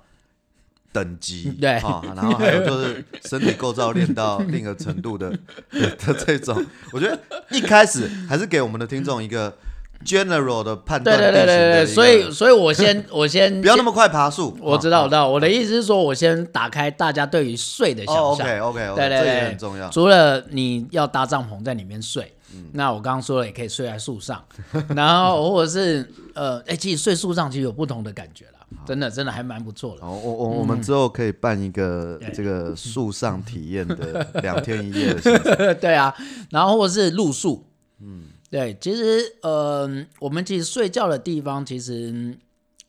[0.92, 5.30] 等级、嗯、 对、哦，然后还有就是 身体构造练到另一个程度的
[5.70, 7.20] 的这种，我觉得
[7.52, 9.56] 一开始还是给我们的听众一个
[10.04, 11.16] general 的判断。
[11.16, 14.58] 对对对对对，所以所以我先我先不要那么快爬树。
[14.60, 18.24] 我知道我知道，我的意思是说，我先打开大家对于睡的想象。
[18.24, 19.88] 哦、OK OK OK，对对对，这也很重要。
[19.92, 22.34] 除了你要搭帐篷在里面睡。
[22.74, 24.44] 那我刚刚说了，也可以睡在树上，
[24.96, 28.60] 然后或者是呃，哎、欸，其实睡树上其实有不同的感觉啦。
[28.86, 30.06] 真的真的还蛮不错的。
[30.06, 35.76] 哦，我我我们之后可以办一个这个树上体验的两天一夜的行程。
[35.80, 36.16] 对啊，
[36.50, 37.66] 然后或者是露宿。
[38.00, 42.38] 嗯，对，其实呃，我们其实睡觉的地方其实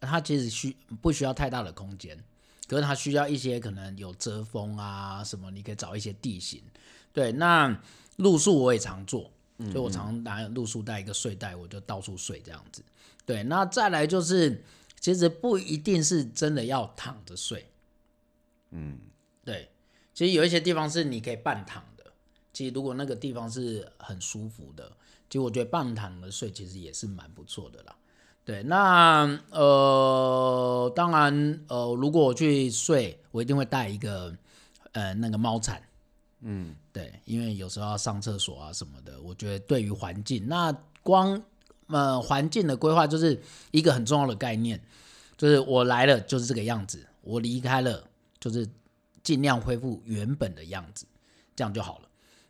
[0.00, 2.16] 它其实需不需要太大的空间，
[2.68, 6.62] 可是它需要一些可能有遮风啊什么，你可以找一些地形。
[7.12, 7.76] 对，那
[8.16, 9.32] 露宿我也常做，
[9.70, 12.82] 所以我常拿露宿带一个睡袋，我就到处睡这样子。
[13.24, 14.64] 对，那再来就是。
[15.00, 17.68] 其实不一定是真的要躺着睡，
[18.70, 18.96] 嗯，
[19.44, 19.68] 对，
[20.14, 22.04] 其实有一些地方是你可以半躺的。
[22.52, 24.92] 其实如果那个地方是很舒服的，
[25.28, 27.96] 其实我觉得半躺着睡其实也是蛮不错的啦。
[28.44, 34.32] 对，那呃，当然呃，如果我去睡，我一定会带一个
[34.92, 35.82] 呃那个猫铲，
[36.42, 41.42] 嗯，对，因为有时候要上厕所啊什么的，我觉得对于环境，那光。
[41.88, 43.38] 呃，环境的规划就是
[43.70, 44.80] 一个很重要的概念，
[45.36, 48.02] 就是我来了就是这个样子，我离开了
[48.40, 48.66] 就是
[49.22, 51.04] 尽量恢复原本的样子，
[51.54, 52.08] 这样就好了。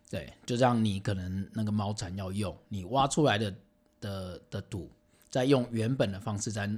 [0.09, 3.53] 对，就像你可能那个猫铲要用，你挖出来的
[3.99, 4.89] 的的土，
[5.29, 6.69] 再用原本的方式再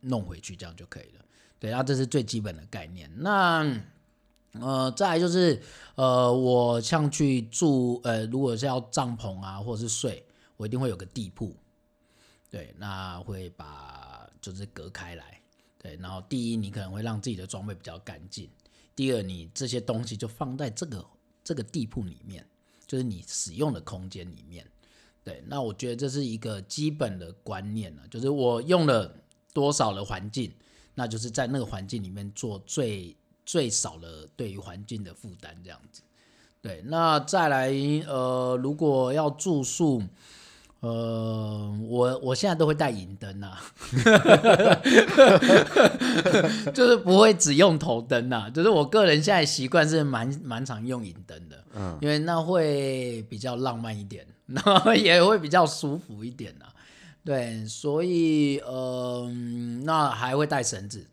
[0.00, 1.24] 弄回去，这样就可以了。
[1.60, 3.08] 对，那这是最基本的概念。
[3.14, 3.62] 那
[4.52, 5.60] 呃，再来就是
[5.94, 10.24] 呃，我像去住呃，如果是要帐篷啊，或者是睡，
[10.56, 11.54] 我一定会有个地铺。
[12.50, 15.40] 对，那会把就是隔开来，
[15.76, 18.46] 对，然后第一，你可能会让自己的装备比较干净；
[18.96, 21.06] 第二，你这些东西就放在这个
[21.44, 22.44] 这个地铺里面，
[22.86, 24.66] 就是你使用的空间里面。
[25.22, 29.14] 对，那我觉得这是一个基本的观念了，就是我用了
[29.52, 30.50] 多少的环境，
[30.94, 33.14] 那就是在那个环境里面做最
[33.48, 36.02] 最少的对于环境的负担，这样子。
[36.60, 37.72] 对，那再来，
[38.06, 40.02] 呃，如果要住宿。
[40.80, 43.58] 呃，我我现在都会带影灯呐，
[46.72, 56.66] 就是不会只用头灯呐，就是我个人现在习惯是蛮蛮常用影灯的，嗯，因为那会比较浪漫一点， 然后也会比较舒服一点呐，
[57.24, 59.28] 对，所以呃，
[59.84, 61.04] 那还会带绳子，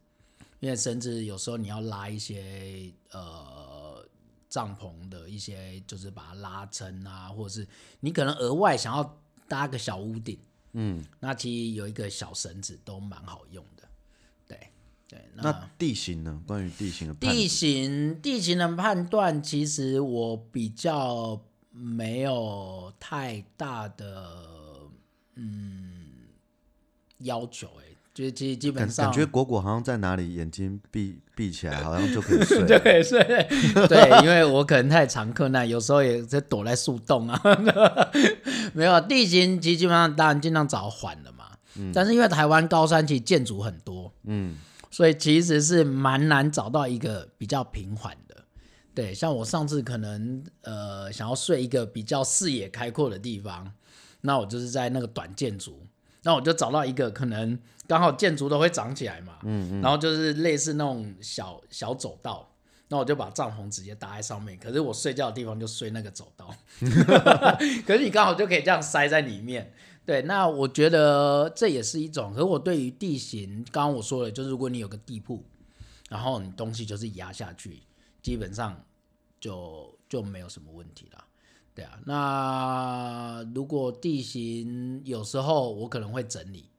[0.65, 4.05] 因为绳子有时候你要拉一些呃
[4.49, 7.67] 帐篷的一些，就是把它拉撑啊，或者是
[7.99, 9.21] 你可能额外想要。
[9.47, 10.39] 搭个小屋顶，
[10.71, 13.87] 嗯，那其实有一个小绳子都蛮好用的，
[14.47, 14.71] 对
[15.07, 15.29] 对。
[15.35, 16.41] 那，那地形呢？
[16.47, 24.89] 关于地形的地形地形的判断，其实我比较没有太大的
[25.35, 26.25] 嗯
[27.19, 27.84] 要求，哎。
[28.15, 33.21] 就基基本上感觉果果好像在哪里，眼睛闭闭起来，好像就可以 睡，就可以睡。
[33.89, 37.37] 对，因为我可能太常客，那有时候也在躲在树洞啊。
[38.73, 41.43] 没有地形，其实基本上当然尽量找缓的嘛。
[41.77, 41.91] 嗯。
[41.93, 44.55] 但是因为台湾高山其实建筑很多，嗯，
[44.89, 48.45] 所以其实是蛮难找到一个比较平缓的。
[48.93, 53.73] 对，像我上次可能呃想要睡一个比较视野开阔的地方，
[54.21, 55.85] 那我就是在那个短建筑。
[56.25, 57.57] 那我就找到一个可能
[57.87, 62.51] 刚好建筑都会长起来嘛，嗯嗯，然后就是类似那种小小走道，
[62.87, 66.51] 那我就把帐篷直接搭在上面，可是我睡觉的地方就睡那个走道
[67.85, 69.71] 可是你刚好就可以这样塞在里面，
[70.03, 75.43] 对，那我觉得这也是一种，可是我对于地形，刚刚我说了，就是如果你有个地铺，
[76.09, 77.83] 然后你东西就是压下去，
[78.23, 78.83] 基本上
[79.39, 81.23] 就就没有什么问题了。
[81.75, 86.69] 对啊，那如果地形有时候我可能会整理，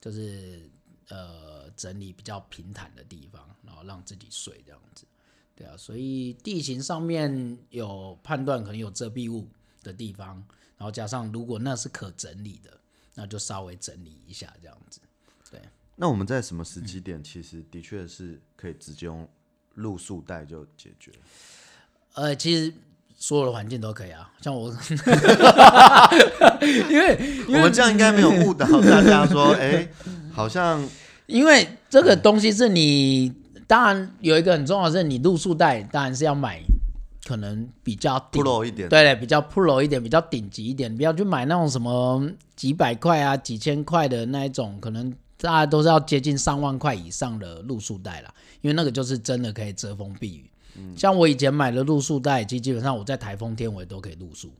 [0.00, 0.70] 就是
[1.08, 5.04] 呃整理比较平坦的地方，然后让自己睡这样子。
[5.56, 9.48] 对啊，所以地形上面有判断可能有遮蔽物
[9.82, 10.36] 的地方，
[10.76, 12.78] 然后加上如果那是可整理的，
[13.16, 15.00] 那就稍微整理一下这样子。
[15.50, 15.60] 对，
[15.96, 19.28] 那我们在什么时机点其实的确是可以直接用
[19.74, 21.10] 露宿带就解决？
[22.12, 22.72] 呃，其实。
[23.26, 24.68] 所有的环境都可以啊，像我，
[26.90, 29.88] 因为我们这样应该没有误导大家说， 哎、欸，
[30.30, 30.86] 好像
[31.24, 33.32] 因为这个东西是你，
[33.66, 36.60] 当然有一个很重要的是，你露宿带当然是要买，
[37.24, 42.22] 可能比较 pro 一点，对对，比较 pro 一点，比较顶级一点，不要去买那种什么
[42.54, 48.30] 几百块啊、几千块的那一种，可能大家都是要接近上万块以上的露宿带啦，
[48.60, 50.50] 因为那个就是真的可以遮风避雨。
[50.96, 54.50] 像我以前买的露宿带，其实基本上我在台风天我也都可以露宿，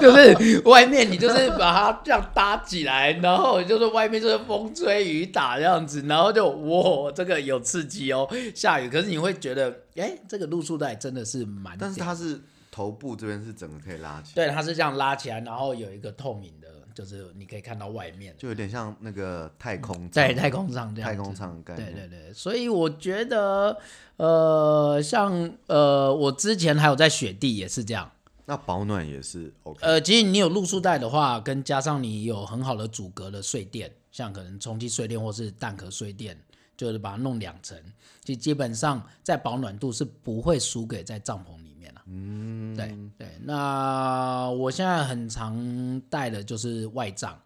[0.00, 12.40] 就是外面你就是把它这样搭起来，然后就是外面就是风吹雨打这样子，然后就哇，这个有刺激哦，下雨，可是你会觉得，哎、欸，这个露宿带真的是蛮，但是它是
[12.70, 16.63] 头部这边是整个可以拉起来，对，它是这样拉起来，然后有一个透明的
[16.94, 21.10] 就是你可以看到外面，就有点像那个太空在太空上这样。
[21.10, 21.92] 太空舱概念。
[21.92, 23.76] 对对对，所以我觉得，
[24.16, 28.10] 呃，像呃，我之前还有在雪地也是这样。
[28.46, 29.80] 那保暖也是 OK。
[29.82, 36.38] 呃，其实你有露宿带的话，跟加上你有很好的阻隔的睡垫，像可能充气睡垫或是蛋壳睡垫，
[36.76, 37.76] 就是把它弄两层，
[38.22, 41.63] 其实基本上在保暖度是不会输给在帐篷。
[42.06, 43.28] 嗯，对对。
[43.42, 47.40] 那我现在很常带的就是外帐，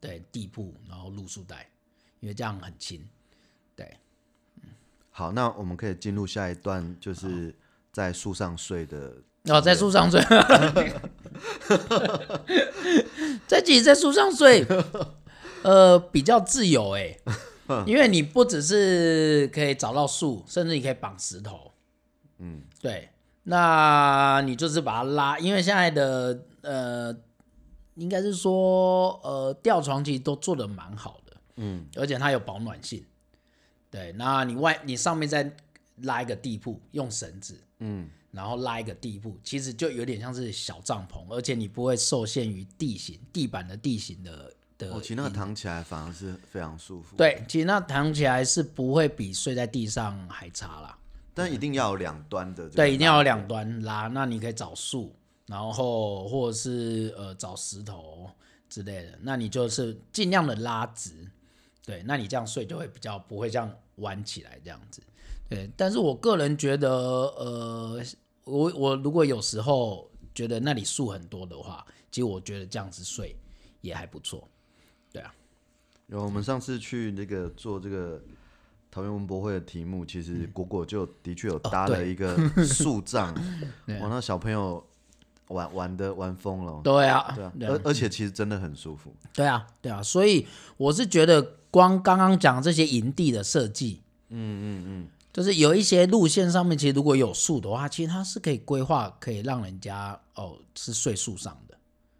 [0.00, 1.68] 对，地铺，然后露宿带，
[2.20, 3.04] 因为这样很轻。
[3.76, 3.96] 对，
[4.62, 4.70] 嗯。
[5.10, 7.54] 好，那我们可以进入下一段，就是
[7.92, 9.14] 在树上睡的。
[9.46, 10.18] 哦，在树上睡，
[13.46, 14.64] 在自己在树上睡，
[15.62, 17.14] 呃，比较自由哎，
[17.84, 21.70] 因为你不只是可以找到树，甚至你可以绑石头，
[22.38, 23.10] 嗯，对，
[23.44, 27.16] 那你就是把它拉，因为现在的呃，
[27.94, 33.04] 应该是说呃，吊床其实都做的蛮好的，嗯，而且它有保暖性，
[33.90, 35.54] 对，那你外你上面再
[36.02, 38.10] 拉一个地铺，用绳子，嗯。
[38.34, 44.92] 然后拉一个地铺，其实就有点像是小帐篷，而且你不会受限于地形、地板的地形的的。
[44.92, 47.16] 哦，其实那个躺起来反而是非常舒服。
[47.16, 50.98] 对，其实那躺起来是不会比睡在地上还差啦。
[51.34, 52.68] 但一定要有两端的。
[52.70, 54.06] 对，一定要有两端拉。
[54.06, 55.14] 那你可以找树，
[55.46, 58.30] 然后或者是呃找石头
[58.68, 59.18] 之类的。
[59.20, 61.12] 那你就是尽量的拉直。
[61.84, 65.02] 对，那你这样睡就会比较不会这样弯起来这样子。
[65.50, 68.02] 对，但是我个人觉得呃。
[68.46, 73.34] 我我如果有时候觉得那里树很多的话，其实我觉得这样子睡
[73.80, 74.46] 也还不错，
[75.10, 75.34] 对啊。
[76.08, 78.22] 有我们上次去那个做这个
[78.94, 83.34] 桃园文博会的题目，其实果果就的确有搭了一个 树帐，
[84.00, 84.86] 哇、哦，那小朋友
[85.48, 86.80] 玩玩的玩疯了。
[86.84, 89.12] 对啊，对啊，而而且其实真的很舒服。
[89.32, 91.42] 对啊，对啊，所以我是觉得
[91.72, 95.08] 光刚刚讲这些营地的设计，嗯嗯嗯。
[95.32, 101.76] 就是有一些路线上面，其实如果有树的话，其实它是可以规划，可以让人家哦是睡树上的，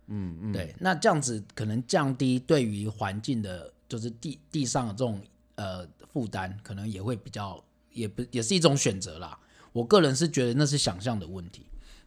[0.09, 5.20] 嗯嗯，对，那这样子可能降低对于环境的，就是地地上的这种
[5.57, 9.38] 呃负担，可能也会比较，也不也是一种选择啦。
[9.72, 11.66] 我个人是觉得那是想象的问题。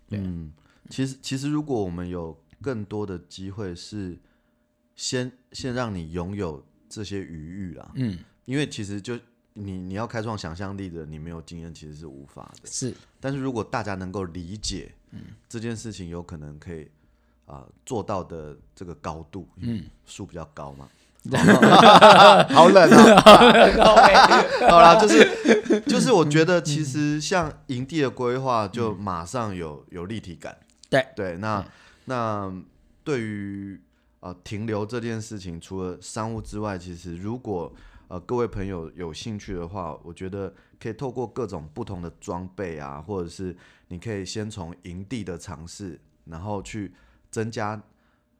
[0.09, 0.53] 嗯，
[0.89, 4.17] 其实其实如果我们有更多的机会，是
[4.95, 9.19] 先先让你拥有这些余裕啦，嗯，因为其实就。
[9.59, 12.69] 你你要开创想象力的，你没有经验其实是无法的。
[12.69, 15.19] 是，但是如果大家能够理解，嗯，
[15.49, 16.83] 这件事情有可能可以
[17.47, 20.87] 啊、呃、做到的这个高度，嗯，树比较高嘛，
[22.53, 23.25] 好冷啊，
[24.69, 30.57] 好啦，就是就是我觉得其实像营地的规划，就马上有有立体感。
[30.89, 31.05] 对。
[31.15, 31.65] 对，那
[32.05, 32.53] 那
[33.03, 33.79] 对于
[34.19, 37.73] 啊、呃、停留这件事情，除了商务之外，其实如果
[38.07, 43.53] 呃，各位朋友有兴趣的话，我觉得可以透过各种不同的装备啊，或者是
[43.89, 46.93] 你可以先从营地的尝试，然后去
[47.29, 47.81] 增加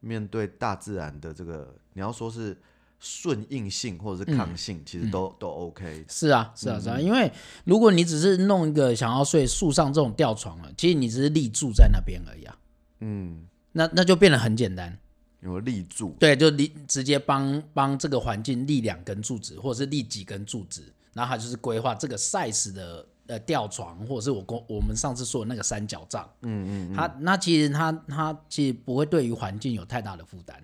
[0.00, 2.56] 面对大自然的这个，你要说是
[3.00, 6.04] 顺应性或者是抗性，嗯、其实都、嗯、都 OK。
[6.08, 7.30] 是啊，是啊，是啊，因为
[7.64, 12.58] 如果你只是弄一个想要睡树上这种吊床了，其实你只是立柱在那边而已啊。
[13.00, 14.98] 嗯，那那就变得很简单。
[15.40, 20.82] 有立柱，对，就立直接帮帮这个环境立两根柱子，或者是立几根柱子，
[21.12, 30.60] 然后它就是规划这个 size 的呃吊床，或者是我公我们上次说的那个三角帐，嗯，嗯嗯，它那其实它它其实不会对于环境有太大的负担，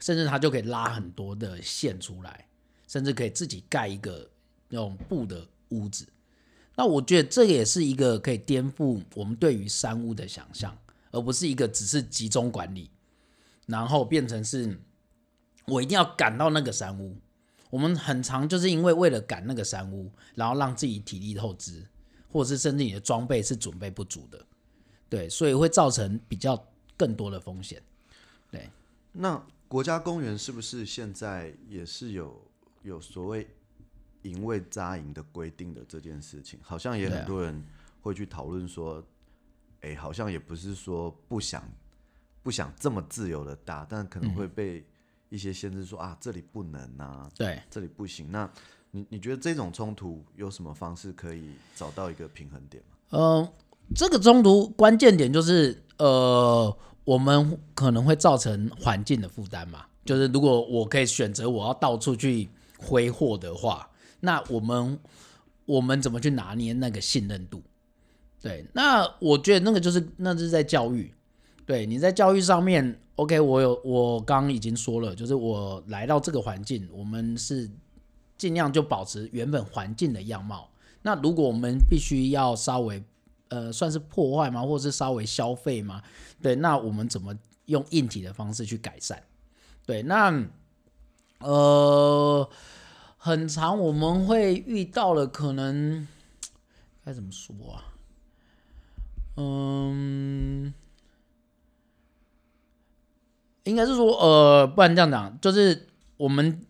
[0.00, 2.46] 甚至它就可以拉很多的线出来，
[2.88, 4.28] 甚至可以自己盖一个
[4.68, 6.04] 那种布的屋子。
[6.74, 10.76] 那我觉得这也是一个可以颠覆我们对于山屋的想象，
[11.12, 12.90] 而不是一个只是集中管理。
[13.66, 14.80] 然后变成是，
[15.66, 17.16] 我一定要赶到那个山屋。
[17.70, 21.86] 我们很常就是因为为了赶那个山屋，然后让自己体力透支，
[22.30, 24.44] 或者是甚至你的装备是准备不足的，
[25.08, 26.62] 对，所以会造成比较
[26.96, 27.82] 更多的风险。
[28.50, 28.68] 对，
[29.12, 32.38] 那国家公园是不是现在也是有
[32.82, 33.48] 有所谓
[34.22, 36.58] 营位扎营的规定的这件事情？
[36.62, 37.64] 好像也很多人
[38.02, 39.02] 会去讨论说，
[39.80, 41.62] 哎，好像也不是说不想。
[42.42, 44.82] 不想这么自由的搭，但可能会被
[45.30, 48.30] 一些限制说，啊，这里不能啊，对，这里不行。
[48.30, 48.50] 那
[48.90, 52.96] 你你觉得这种冲突有什么方式可以找到一个平衡点吗？
[53.10, 53.52] 嗯、呃，
[53.94, 59.86] 这个冲突关键点就是，呃，我们可能会造成环境的负担嘛。
[60.04, 63.88] 就是如果我可以选择我要到处去挥霍的话，
[64.20, 64.98] 那我们
[65.64, 67.62] 我们怎么去拿捏那个信任度？
[68.42, 71.14] 对，那我觉得那个就是那就是在教育。
[71.66, 77.70] 对，你在教育上面，OK，我有我刚刚已经说了，就是我来到这个环境，我们是
[78.38, 80.70] 尽量就保持原本环境的样貌。
[81.02, 83.04] 那如果我们必须要稍微
[83.48, 86.02] 呃算是破坏吗，或者是稍微消费吗？
[86.40, 89.22] 对，那我们怎么用硬体的方式去改善？
[89.84, 90.42] 对，那
[91.40, 92.48] 呃
[93.18, 96.08] 很长我们会遇到了，可能
[97.04, 97.84] 该怎么说啊？
[99.36, 100.72] 嗯。
[103.70, 106.60] 应该是说，呃，不然这样讲，就是我们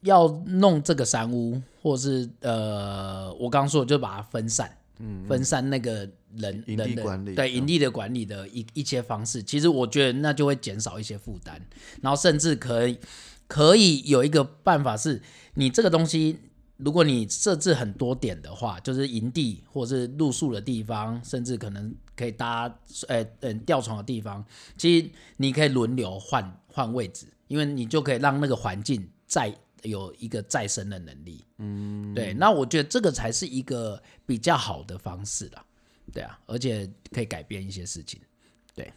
[0.00, 11.60] 要弄这个山屋，或是呃，我刚刚说的，就把它分散，嗯，分散那个人营地管理，对营地的管理的一一些方式，其实我觉得那就会减少一些负担，
[12.00, 12.98] 然后甚至可以
[13.46, 15.20] 可以有一个办法是，
[15.54, 16.38] 你这个东西。
[16.78, 22.72] 如果你设置很多点的话，就是营地或者是露宿的地方，甚至可能可以搭
[23.08, 24.44] 呃嗯吊床的地方，
[24.76, 29.52] 其实你可以轮流换换位置，因为你就可以让那个环境再
[29.82, 31.44] 有一个再生的能力。
[31.58, 35.64] 嗯，对，那我觉得这个才是一个比较好的方式啦。
[36.12, 38.20] 对啊，而且可以改变一些事情。
[38.72, 38.92] 对，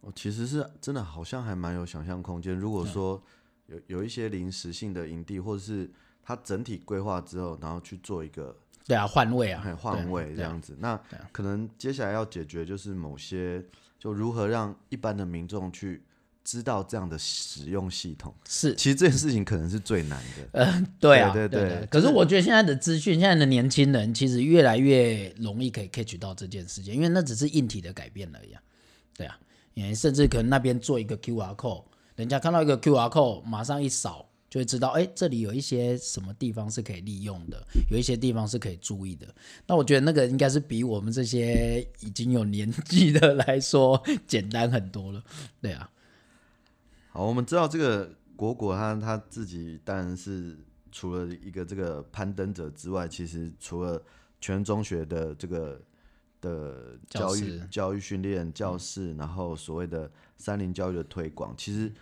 [0.00, 2.54] 我其实是真的好像还蛮有想象空间。
[2.54, 3.22] 如果说
[3.66, 5.88] 有有一些临时性的营地，或者是
[6.28, 8.54] 它整体规划之后，然后去做一个
[8.86, 10.76] 对啊换位啊，换位这样子。
[10.78, 11.00] 那
[11.32, 13.64] 可能接下来要解决就是某些，
[13.98, 16.04] 就如何让一般的民众去
[16.44, 18.34] 知道这样的使用系统。
[18.46, 20.48] 是，其实这件事情可能是最难的。
[20.52, 21.86] 嗯，对啊，对对对。
[21.86, 28.54] 可是我觉得现在的资讯，现在的年轻人其实越来越容易可以 catch 到这件事情，因为那只是硬体的改变而已。
[29.16, 29.34] 对啊，
[29.72, 31.84] 因为甚至可能那边做一个 QR code，
[32.16, 34.27] 人家看到一个 QR code，马上一扫。
[34.50, 39.26] 就会知道，哎，这里有一些什么地方是可以利用的，有一些地方是可以注意的。
[39.66, 45.22] 那我觉得那个应该是比我们这些已经有年纪的来说 简单很多了。
[45.60, 45.90] 对啊，
[47.10, 50.56] 好，我们知道这个果果他他自己当然是
[50.90, 54.02] 除了一个这个攀登者之外，其实除了
[54.40, 55.78] 全中学的这个
[56.40, 61.92] 的教育教育训练教室，然后所谓的三林教育的推广，其实。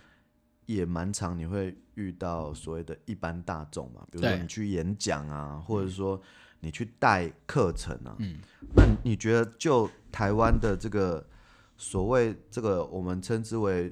[0.67, 6.21] 也蛮常，你会遇到所谓的一般大众嘛，比如说你去演讲啊，或者说
[6.59, 8.15] 你去带课程啊。
[8.19, 8.37] 嗯，
[8.75, 11.25] 那你觉得就台湾的这个
[11.77, 13.91] 所谓这个我们称之为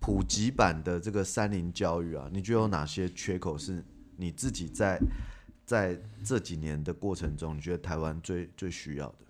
[0.00, 3.84] 普及版的这个三林教育啊，你觉得有哪些缺口是
[4.16, 5.00] 你自己在
[5.64, 9.25] 在这几年的过程中，你觉得台湾最最需要的？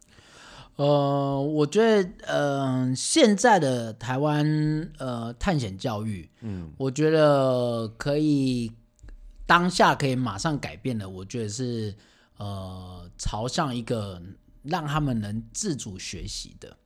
[0.77, 4.47] 呃，我觉得，嗯、呃，现在的台湾
[4.99, 8.71] 呃探险教育，嗯，我觉得可以
[9.47, 11.95] 当下可以马上改变的，我觉得是
[12.37, 14.21] 呃朝向一个
[14.65, 16.77] 让他们能自主学习的。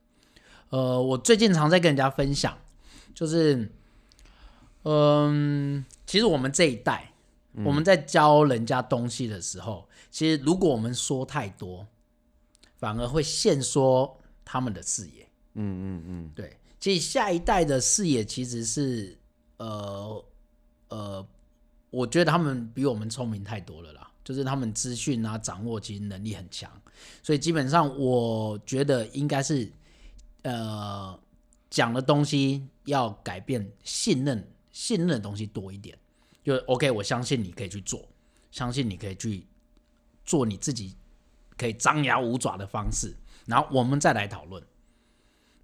[0.69, 2.57] 呃，我最近常在跟人家分享，
[3.13, 3.69] 就是，
[4.83, 7.11] 嗯、呃，其实我们这一代，
[7.55, 11.85] 嗯、我们在教人家东西的时候，其实如果我们说太多。
[12.81, 15.23] 反而会限缩他们的视野。
[15.53, 19.15] 嗯嗯嗯，对，其实下一代的视野其实是，
[19.57, 20.25] 呃
[20.89, 21.27] 呃，
[21.91, 24.11] 我觉得他们比我们聪明太多了啦。
[24.23, 26.71] 就是他们资讯啊掌握其实能力很强，
[27.23, 29.71] 所以基本上我觉得应该是，
[30.43, 31.19] 呃，
[31.69, 35.97] 讲的东西要改变，信任信任的东西多一点。
[36.43, 38.07] 就 OK，我相信你可以去做，
[38.51, 39.45] 相信你可以去
[40.25, 40.95] 做你自己。
[41.61, 44.63] 可以张牙舞爪的方式，然后我们再来讨论。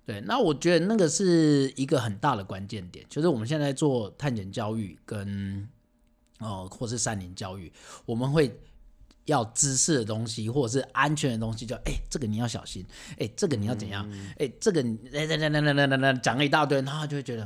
[0.05, 5.67] 对，那我觉得那个是一个很大的关键点，就是我们现在做探险教育跟
[6.39, 7.73] 哦、呃，或是山林教育，
[8.05, 8.55] 我们会
[9.25, 12.85] 要知识的东西，或者是安全的东西，就哎，这个你要小心，
[13.17, 14.83] 哎，这个你要怎样，哎、嗯，这个
[16.21, 17.43] 讲了一大堆，然后他就会觉得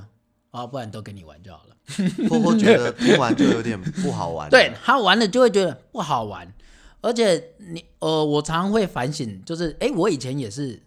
[0.51, 1.75] 啊、哦，不然都跟你玩就好了。
[2.29, 6.53] 或或觉得 不玩就有点不好玩，对他玩了就会觉得不好玩。
[7.01, 10.79] 而且你呃，我常常会反省，就是哎，我以前也是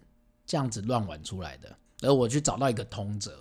[0.45, 3.31] 这样子乱玩出来的，而我去找到一个通则，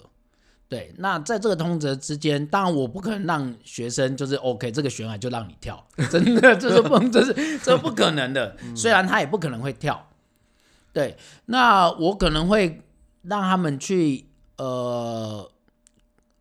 [0.69, 10.11] 对，那在这个通则之间，当然我不可能让学生就是 OK，这个悬崖就让你跳，真的这是不，这是这不可能的，虽然他也不可能会跳，
[10.93, 11.17] 对，
[11.47, 12.83] 那我可能会
[13.23, 15.49] 让他们去呃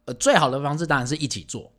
[0.06, 1.72] 呃，最好的方式当然是一起做。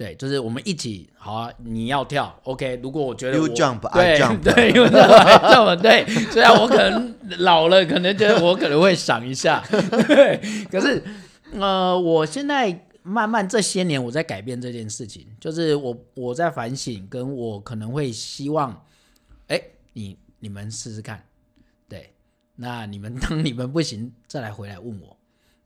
[0.00, 1.52] 对，就是我们一起好啊！
[1.58, 2.80] 你要跳，OK。
[2.82, 4.42] 如果我觉得我 you jump, 对 I jump.
[4.42, 6.06] 对，you jump, I jump, 对。
[6.32, 9.62] 虽然我可能老了，可能觉得我可能会想一下，
[10.08, 10.40] 对。
[10.70, 11.04] 可是，
[11.52, 18.86] 呃，我现在慢慢这些年我在改变这件事情，就是我我在反省，跟我可能会希望，
[19.48, 19.60] 哎，
[19.92, 21.22] 你你们试试看，
[21.90, 22.14] 对。
[22.56, 25.14] 那你们 当你们不行，再来回来问我。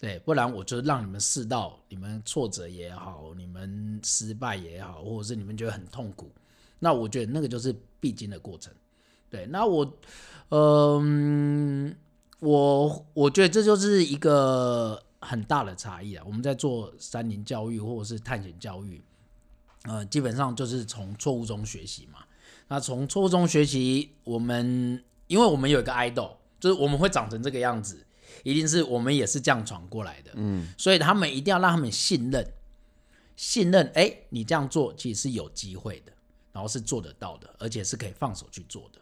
[0.05, 6.31] 对，不然我就让你们试到，你们挫折也好，你们失败也好，或者是你们觉得很痛苦，
[6.79, 8.71] 那我觉得那个就是必经的过程。
[9.31, 9.83] 对，那我，
[10.51, 16.23] 嗯、呃，我我觉得这就是一个很大的差异啊。
[16.27, 19.03] 我们在做山林教育或者是探险教育，
[19.85, 22.19] 呃，基本上就是从错误中学习嘛。
[22.69, 28.05] 那从错误中学习，我们因为我们有一个 idol，就是我们会长成这个样子。
[28.45, 32.47] 一定是我们也是这样闯过来的，嗯，所以他们一定要让他们信任，
[33.35, 36.13] 信任，哎、欸，你这样做其实是有机会的，
[36.53, 39.01] 然后是做得到的，而且是可以放手去做的，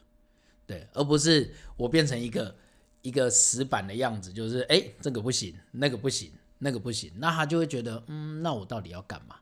[0.66, 2.56] 对，而不是我变成一个
[3.02, 9.36] 一个死板的样子，就是哎、欸，这个不行，那个不行，那个不行，那他就会觉得，嗯，那我到底要干嘛？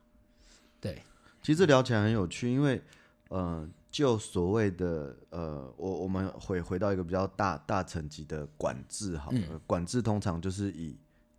[0.81, 1.03] 对，
[1.41, 2.81] 其实聊起来很有趣，因为，
[3.29, 3.69] 呃。
[3.91, 10.95] 就所谓的呃，我我们回回到一个比较大大层级的管制，好了，嗯、管制通常就是以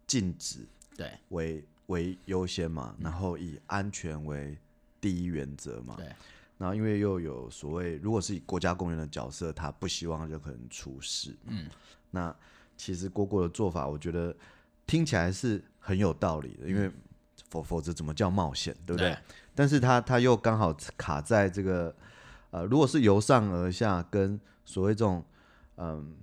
[0.07, 0.59] 禁止
[0.95, 1.11] 对。
[1.31, 4.59] 为为优先嘛，然后以安全为
[5.01, 6.07] 第一原则嘛，对，
[6.59, 11.67] 然后因为又有所谓，如果是以国家公园的角色，他不希望任何人出事，嗯，
[12.11, 12.35] 那
[12.77, 14.37] 其实郭郭的做法，我觉得
[14.87, 16.91] 听起来是很有道理的，因为
[17.49, 19.11] 否否则怎么叫冒险，对不对？
[19.11, 19.19] 对，
[19.55, 21.95] 但是他他又刚好卡在这个。
[22.53, 25.25] 呃，如果是由上而下，跟所谓这种，
[25.77, 26.19] 嗯，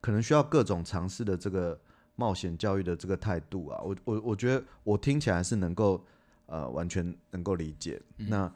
[0.00, 1.76] 可能需要各种尝试的这个
[2.14, 6.06] 冒险教育的这个态度啊，我我我觉得我听起来是能够
[6.46, 8.00] 呃完全能够理解。
[8.18, 8.52] 嗯、那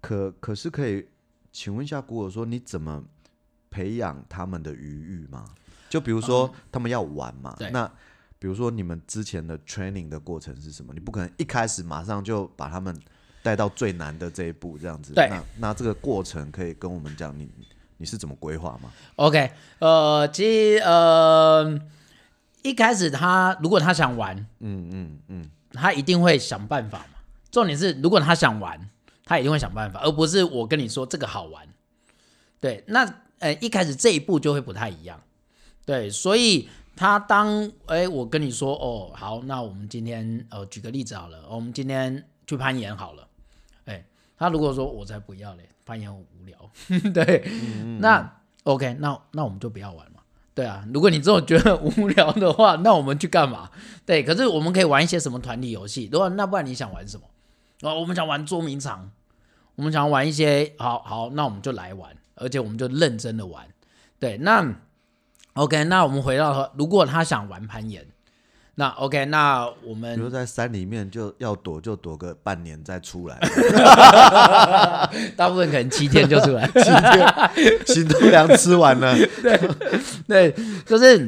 [0.00, 1.08] 可可是可以
[1.50, 3.04] 请问一下，古尔说你怎么
[3.70, 5.44] 培养他们的余裕吗？
[5.88, 7.92] 就比如说他们要玩嘛，嗯、那
[8.38, 10.94] 比如说你们之前的 training 的过程是什么？
[10.94, 12.96] 你不可能一开始马上就把他们。
[13.48, 15.14] 带到最难的这一步，这样子。
[15.14, 17.48] 对，那那这个过程可以跟我们讲，你
[17.96, 21.80] 你是怎么规划吗？OK，呃，其实呃，
[22.60, 27.20] 一开始他如果他想玩，嗯嗯嗯，他一定会想办法嘛。
[27.50, 28.90] 重点是，如果他想玩，
[29.24, 31.66] 他一定会想办法，而不是我跟你说这个好玩。
[32.60, 35.18] 对，那呃一开始这一步就会不太一样。
[35.86, 43.26] 对，所以他当哎我跟你说哦好，那我们今天呃举个例子好了，我们今天去攀岩好了。
[44.38, 46.56] 他如果说我才不要嘞，攀岩很无聊，
[47.12, 50.20] 对，嗯、那 OK，那那我们就不要玩嘛，
[50.54, 50.84] 对啊。
[50.94, 53.70] 如果你这种觉得无聊的话， 那我们去干嘛？
[54.06, 56.08] 对，可是我们可以玩一些什么团体游戏？
[56.12, 57.26] 如果那不然你想玩什么？
[57.82, 59.10] 哦，我们想玩捉迷藏，
[59.74, 63.66] 我们想玩一些，好好，那我们就来玩，而且我们就认真的玩。
[64.20, 64.74] 对，那
[65.54, 68.06] OK，那我们回到，如果他想玩攀岩。
[68.78, 73.36] 那 OK，那我们比如在山里面就要躲，就躲个半年再出来。
[75.36, 79.16] 大部分可能七天就出来，七天，行头粮吃完了。
[79.42, 79.60] 对
[80.28, 80.54] 对，
[80.86, 81.18] 就是，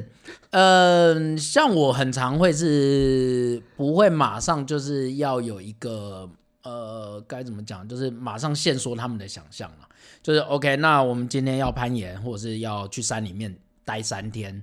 [0.51, 6.31] 嗯、呃，像我很常会是不会马上就是要有一个
[6.63, 9.89] 呃该怎么讲，就是马上限缩他们的想象了。
[10.23, 14.63] 就是 OK，那我们今天要攀岩，或者是要去山里面待三天。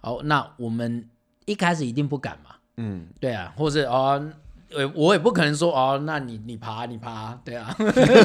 [0.00, 1.08] 好，那我们。
[1.44, 4.22] 一开始一定不敢嘛，嗯，对啊，或是哦，
[4.94, 7.74] 我也不可能说哦，那你你爬你爬，对啊，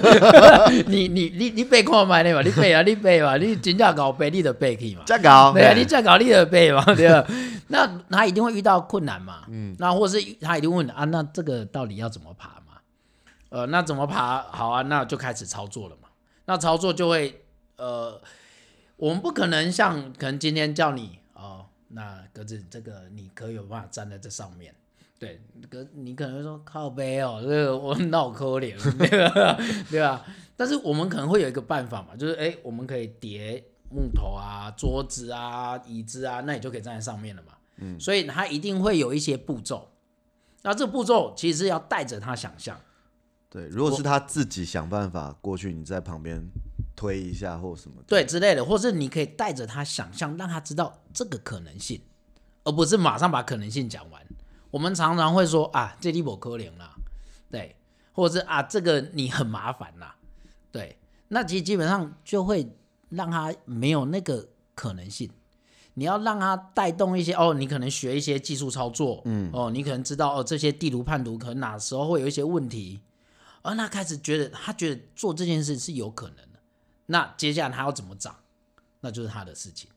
[0.87, 7.23] 你你你你背看买的嘛，你背啊你背嘛，你真正搞背你的背去嘛，再搞，对啊，你再搞你的背嘛， 对啊，
[7.67, 12.79] 那他一定会遇到困难嘛，嗯，那或是他一定问啊，那这个到底要怎么爬嘛？
[13.49, 14.41] 呃，那怎么爬？
[14.49, 16.07] 好啊，那就开始操作了嘛，
[16.45, 17.41] 那操作就会
[17.77, 18.19] 呃，
[18.97, 21.18] 我们不可能像可能今天叫你哦。
[21.89, 24.73] 那格子，这个你可以有办法站在这上面，
[25.17, 29.57] 对，格，你可能会说靠背哦，这个我脑壳脸，对吧？
[29.89, 30.25] 对吧？
[30.55, 37.53] 但是我们可能会有一个办法嘛，就是哎，我们可以叠木头啊、桌子啊、椅子啊，那你就可以站在上面了嘛。
[37.77, 39.89] 嗯，所以它一定会有一些步骤，
[40.61, 42.79] 那这个步骤其实是要带着他想象。
[43.49, 46.47] 对，如果是他自己想办法过去，你在旁边。
[46.99, 52.01] 推一下或什么对之类的，或是你可以带着他想象，让他知道这个可能性，
[52.65, 54.21] 而不是马上把可能性讲完。
[54.69, 56.93] 我们常常会说啊，这里不可怜啦，
[57.49, 57.77] 对，
[58.11, 60.17] 或者是啊，这个你很麻烦啦，
[60.73, 60.97] 对，
[61.29, 62.75] 那其实基本上就会
[63.07, 65.29] 让他没有那个可能性。
[65.93, 72.99] 你要让他带动一些哦，你可能学一些技术操作，嗯，哦，你可能知道哦，这些地图判读可能哪时候会有一些问题，
[73.61, 76.48] 而他开始觉得他觉得做这件事是有可能。
[77.11, 78.35] 那接下来他要怎么长，
[78.99, 79.89] 那就是他的事情。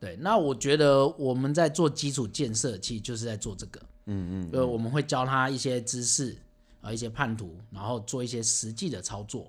[0.00, 3.80] 对，那我觉得我们在做基础建设，其实就是在做这个。
[4.06, 6.36] 嗯嗯，呃，我们会教他一些知识
[6.80, 9.48] 啊，一些判图，然后做一些实际的操作，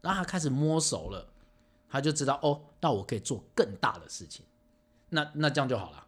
[0.00, 1.28] 让他开始摸熟了，
[1.86, 4.42] 他就知道哦，那我可以做更大的事情。
[5.10, 6.06] 那那这样就好了。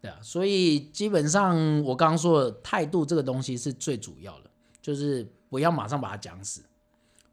[0.00, 4.50] 对啊，所以基本上我刚刚说的态度这个东西是最主要的，
[4.80, 6.62] 就是不要马上把它讲死。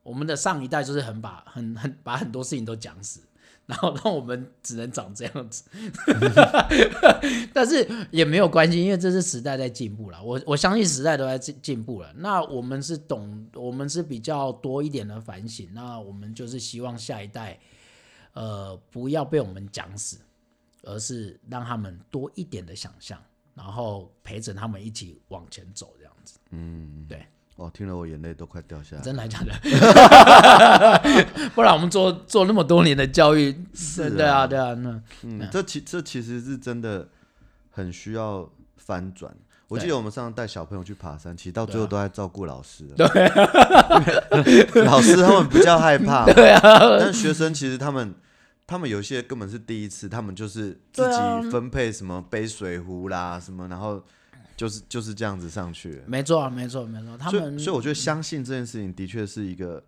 [0.03, 3.21] 我们的上一代就是很把很很把很多事情都讲死。
[3.65, 5.63] 然后让我们只能长这样子，
[7.53, 10.21] 但是也没有关系，因为这是时代在进步了。
[10.21, 12.11] 我我相信时代都在进进步了。
[12.17, 15.69] 那我们是懂，我们是比较多一点的反省。
[15.73, 17.57] 那我们就是希望下一代，
[18.33, 20.19] 呃，不要被我们讲死，
[20.81, 23.17] 而是让他们多一点的想象，
[23.55, 26.37] 然后陪着他们一起往前走，这样子。
[26.49, 27.25] 嗯，对。
[27.55, 29.01] 哦，听了我眼泪都快掉下来。
[29.03, 29.53] 真的假的？
[31.53, 37.07] 不然我们做做那么多年的教育，是啊对啊，对啊，那嗯，这其这其实是真的
[37.69, 39.31] 很需要翻转。
[39.67, 42.85] 我记得我们上次带小朋友去爬山，其实到最后都在照顾老师。
[42.97, 43.05] 对，
[44.83, 46.25] 老师他们比较害怕。
[46.33, 46.59] 对啊，
[46.99, 48.15] 但学生其实他们
[48.65, 54.03] 他们有些根本是第一次，他们就是自己分配什么背水壶啦什么，然后。
[54.55, 57.17] 就是就是这样子上去，没错，没错，没错。
[57.17, 59.83] 他们所以，所以我觉得相信这件事情的确是一个，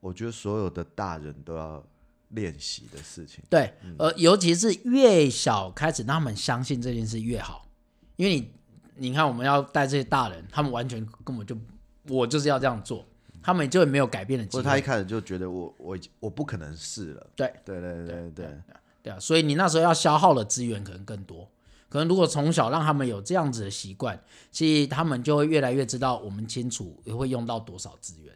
[0.00, 1.82] 我觉得所有的大人都要
[2.30, 3.42] 练习的事情。
[3.48, 7.68] 对，呃，尤其是越小开始，他们相信这件事越好，
[8.16, 8.50] 因为你
[8.96, 11.56] 你看，我们要带这些大人，他们完全根本就
[12.08, 13.06] 我就是要这样做，
[13.40, 14.62] 他们就没有改变的机会。
[14.62, 17.26] 他一开始就觉得我我我不可能试了。
[17.36, 18.48] 对，对，对，对，对，
[19.04, 21.48] 对啊，所以你那时候要消耗的资源可能更多。
[21.88, 24.20] 可能如果从小让他们有这样子的习惯，
[24.50, 28.34] 其实他们就会越来越知道我们清楚也会用到多少资源。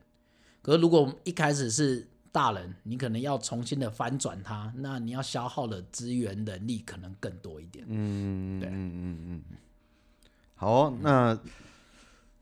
[0.63, 7.85] 可是如果一开始是大人，你可能要重新的翻转它，那你要消耗的资源能力可能更多一点。
[7.89, 9.43] 嗯，对，嗯嗯嗯。
[10.55, 11.39] 好哦，那。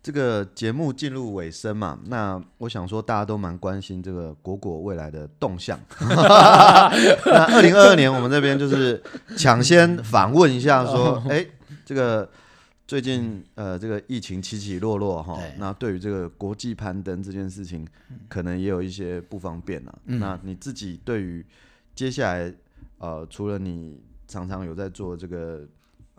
[0.02, 5.78] 这个节目进入尾声嘛，那我想说大家都蛮关心这个果果未来的动向。
[6.00, 9.02] 那二零二二年我们这边就是
[9.36, 11.46] 抢先访问一下，说，哎，
[11.84, 12.26] 这个
[12.86, 17.86] 最近呃这个疫情起起落落哈，那对于这个国际攀登这件事情，
[18.26, 19.94] 可能也有一些不方便啊。
[20.04, 21.44] 那你自己对于
[21.94, 22.50] 接下来
[22.96, 25.60] 呃，除了你常常有在做这个。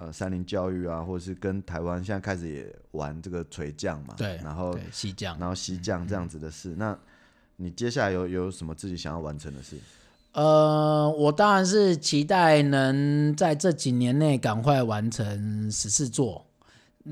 [0.02, 6.72] 呃，三林教育啊，或者是跟台湾现在开始也玩这个垂降嘛，对，然后西降，然后西降这样子的事。
[6.72, 7.00] 嗯、那
[7.58, 9.78] 你接下来有有什么自己想要完成的事？
[10.32, 16.48] 呃，我当然是期待能在这几年内赶快完成十四座，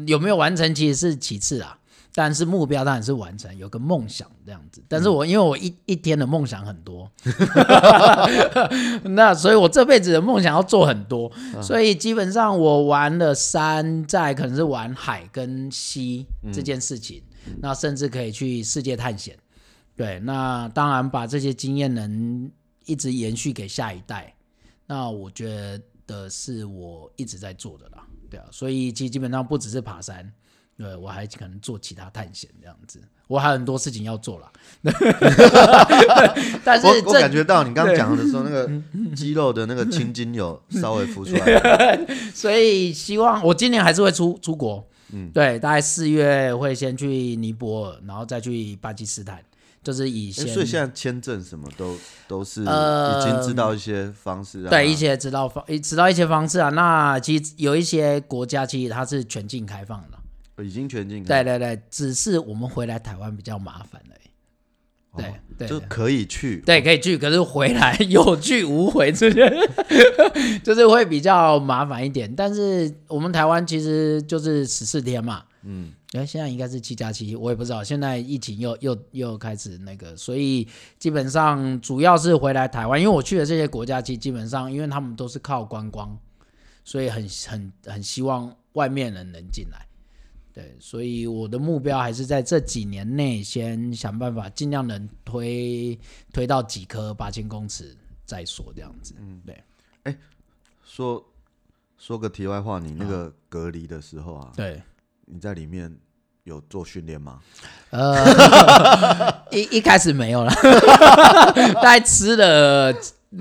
[0.08, 1.78] 有没有完成其实是其次啊。
[2.16, 4.84] 但是目标当然是完成，有个梦想这样子。
[4.88, 7.10] 但是我因为我一一天的梦想很多，
[9.06, 11.32] 那所以我这辈子的梦想要做很多，
[11.62, 17.22] 所以基本上我玩了山，寨可能是玩海跟溪这件事情，
[17.62, 19.38] 那甚至可以去世界探险。
[19.96, 22.52] 对，那当然把这些经验能
[22.86, 24.34] 一直延续给下一代，
[24.88, 28.04] 那我觉得是我一直在做的啦。
[28.30, 30.32] 对啊，所以其实基本上不只是爬山。
[30.80, 34.50] 对，我还可能做其他探险这样子，我还有很多事情要做啦。
[36.64, 38.72] 但是我，我感觉到你刚刚讲的时候，那个
[39.14, 42.00] 肌肉的那个青筋有稍微浮出来。
[42.34, 44.88] 所以希望我今年还是会出出国。
[45.12, 49.44] 嗯，对，大概四月会先去尼泊尔，然后再去巴基斯坦，
[49.84, 50.48] 就是以前。
[50.48, 52.66] 所以现在签证什么都都是已
[53.26, 54.64] 经知道一些方式。
[54.64, 56.70] 呃、对，一些知道方，知道一些方式啊。
[56.70, 60.19] 那其实有一些国家其实它是全境开放的。
[60.64, 64.20] 已经全境对对对，只是我们回来台湾比较麻烦而已。
[65.18, 69.52] 对、哦、对，就可以去，对可以去，可是回来有去无回，这些
[70.64, 72.34] 就是会比较麻烦一点。
[72.36, 77.84] 但是我们台湾其实就是十四天嘛，嗯，哎，现在应该是七加七，我也不知道。
[77.84, 80.68] 现在疫情又又又开始那个，所以
[81.00, 86.16] 基本上主要是回来台湾，因为我去的这些国家，其实基本上因为他们都是靠观光，
[86.86, 89.88] 所以很很很希望外面人能进来。
[90.60, 95.98] 对，所以我的目标还是在这几年内先想办法，尽量能推
[96.34, 97.96] 推到几颗八千公尺
[98.26, 99.16] 再说这样子。
[99.20, 99.64] 嗯，对。
[100.04, 100.18] 哎，
[100.84, 101.26] 说
[101.98, 104.82] 说个题外话，你那个隔离的时候啊，对，
[105.26, 105.98] 你在里面
[106.44, 107.40] 有做训练吗？
[107.92, 110.52] 呃， 一一开始没有了，
[111.76, 112.94] 大概吃了。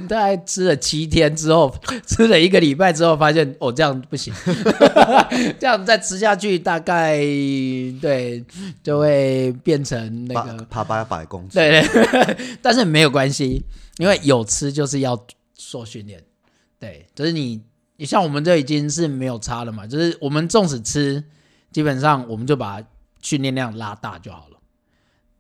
[0.07, 1.75] 大概吃了七天之后，
[2.07, 4.35] 吃了一个礼拜之后，发现哦，这样不行，
[5.59, 7.17] 这样再吃下去，大概
[8.01, 8.45] 对
[8.83, 11.55] 就会变成那个爬八百公尺。
[11.55, 13.65] 对对， 但是没有关系，
[13.97, 15.19] 因为有吃就是要
[15.55, 16.23] 做训练。
[16.79, 17.63] 对，就是你，
[17.97, 21.25] 你像我们这已经是没有差了嘛，就是我们纵使吃，
[21.73, 22.83] 基本上我们就把
[23.23, 24.59] 训练量拉大就好了。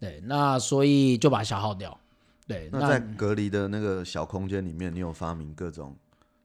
[0.00, 2.00] 对，那所以就把消耗掉。
[2.48, 5.94] 对，那在隔离的那个小空间里面，你有发明各种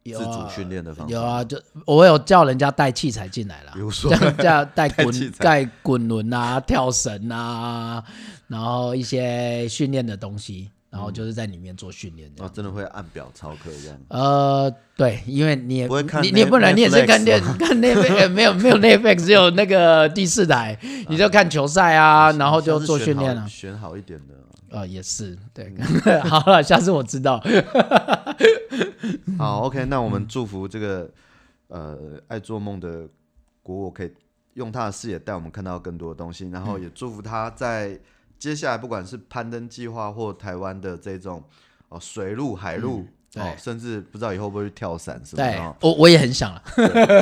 [0.04, 1.12] 自主训练的方法？
[1.14, 8.04] 有啊，就我有叫人家带器材进来了，比如说叫 带滚带滚轮啊、跳绳啊，
[8.48, 10.70] 然后一些训练的东西。
[10.94, 13.98] 然后就是在里面做训练，哦，真的会按表操课这样。
[14.10, 20.78] 呃，对，因为你也不会看，你你也不能，你也是看电看那边没有没有 Netflix，只有那个第四台，
[21.10, 23.50] 你就看球赛啊，然后就做训练了。
[23.50, 24.36] 选好一点的，
[24.74, 25.74] 呃，也是对。
[26.22, 27.42] 好了，下次我知道。
[29.38, 31.10] 好，OK，那我们祝福这个
[31.68, 31.98] 呃
[32.28, 33.08] 爱做梦的
[33.62, 34.12] 国我可以
[34.56, 38.00] 用他的视野带我们看到更多的东西，然后也祝福他在。
[38.40, 41.42] 接下来，不管是攀登计划或台湾的这种
[41.88, 43.06] 哦水路、海路，
[43.36, 45.44] 嗯、哦，甚至不知道以后会不会去跳伞，是吧？
[45.46, 46.62] 对，我我也很想了。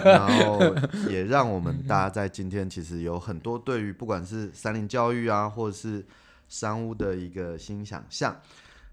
[0.03, 0.59] 然后
[1.07, 6.03] 也让我们大家在今天其实有很多对于不管是山林教育啊，或者是
[6.51, 8.35] 山屋的一个新想象。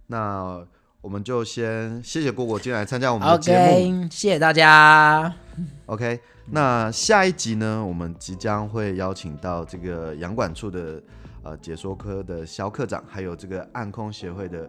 [0.07, 0.65] 那
[1.01, 5.35] 我们就先谢谢果果进来参加我们的节目，okay, 谢谢大家。
[5.87, 11.03] OK，那下一集呢，我们即将会邀请到这个阳管处的。
[11.45, 14.69] 呃，解说科的肖科长，还有这个暗空协会的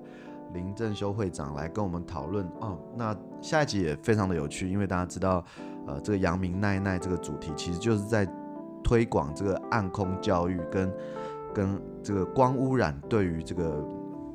[0.54, 2.78] 林正修会长来跟我们讨论哦。
[2.96, 5.44] 那下一集也非常的有趣，因为大家知道，
[5.88, 8.26] 呃，这个阳明奈奈这个主题其实就是在
[8.84, 10.94] 推广这个暗空教育跟
[11.54, 13.84] 跟这个光污染对于这个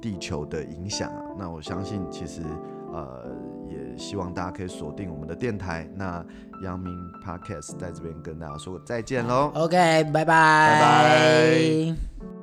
[0.01, 1.23] 地球的影响啊。
[1.39, 2.43] 那我相信，其实
[2.93, 3.31] 呃，
[3.69, 5.89] 也希望大家可以锁定我们的电台。
[5.95, 6.25] 那
[6.63, 6.93] 阳明
[7.25, 9.51] Podcast 在这边跟大家说再见喽。
[9.55, 12.34] OK，拜拜，拜拜。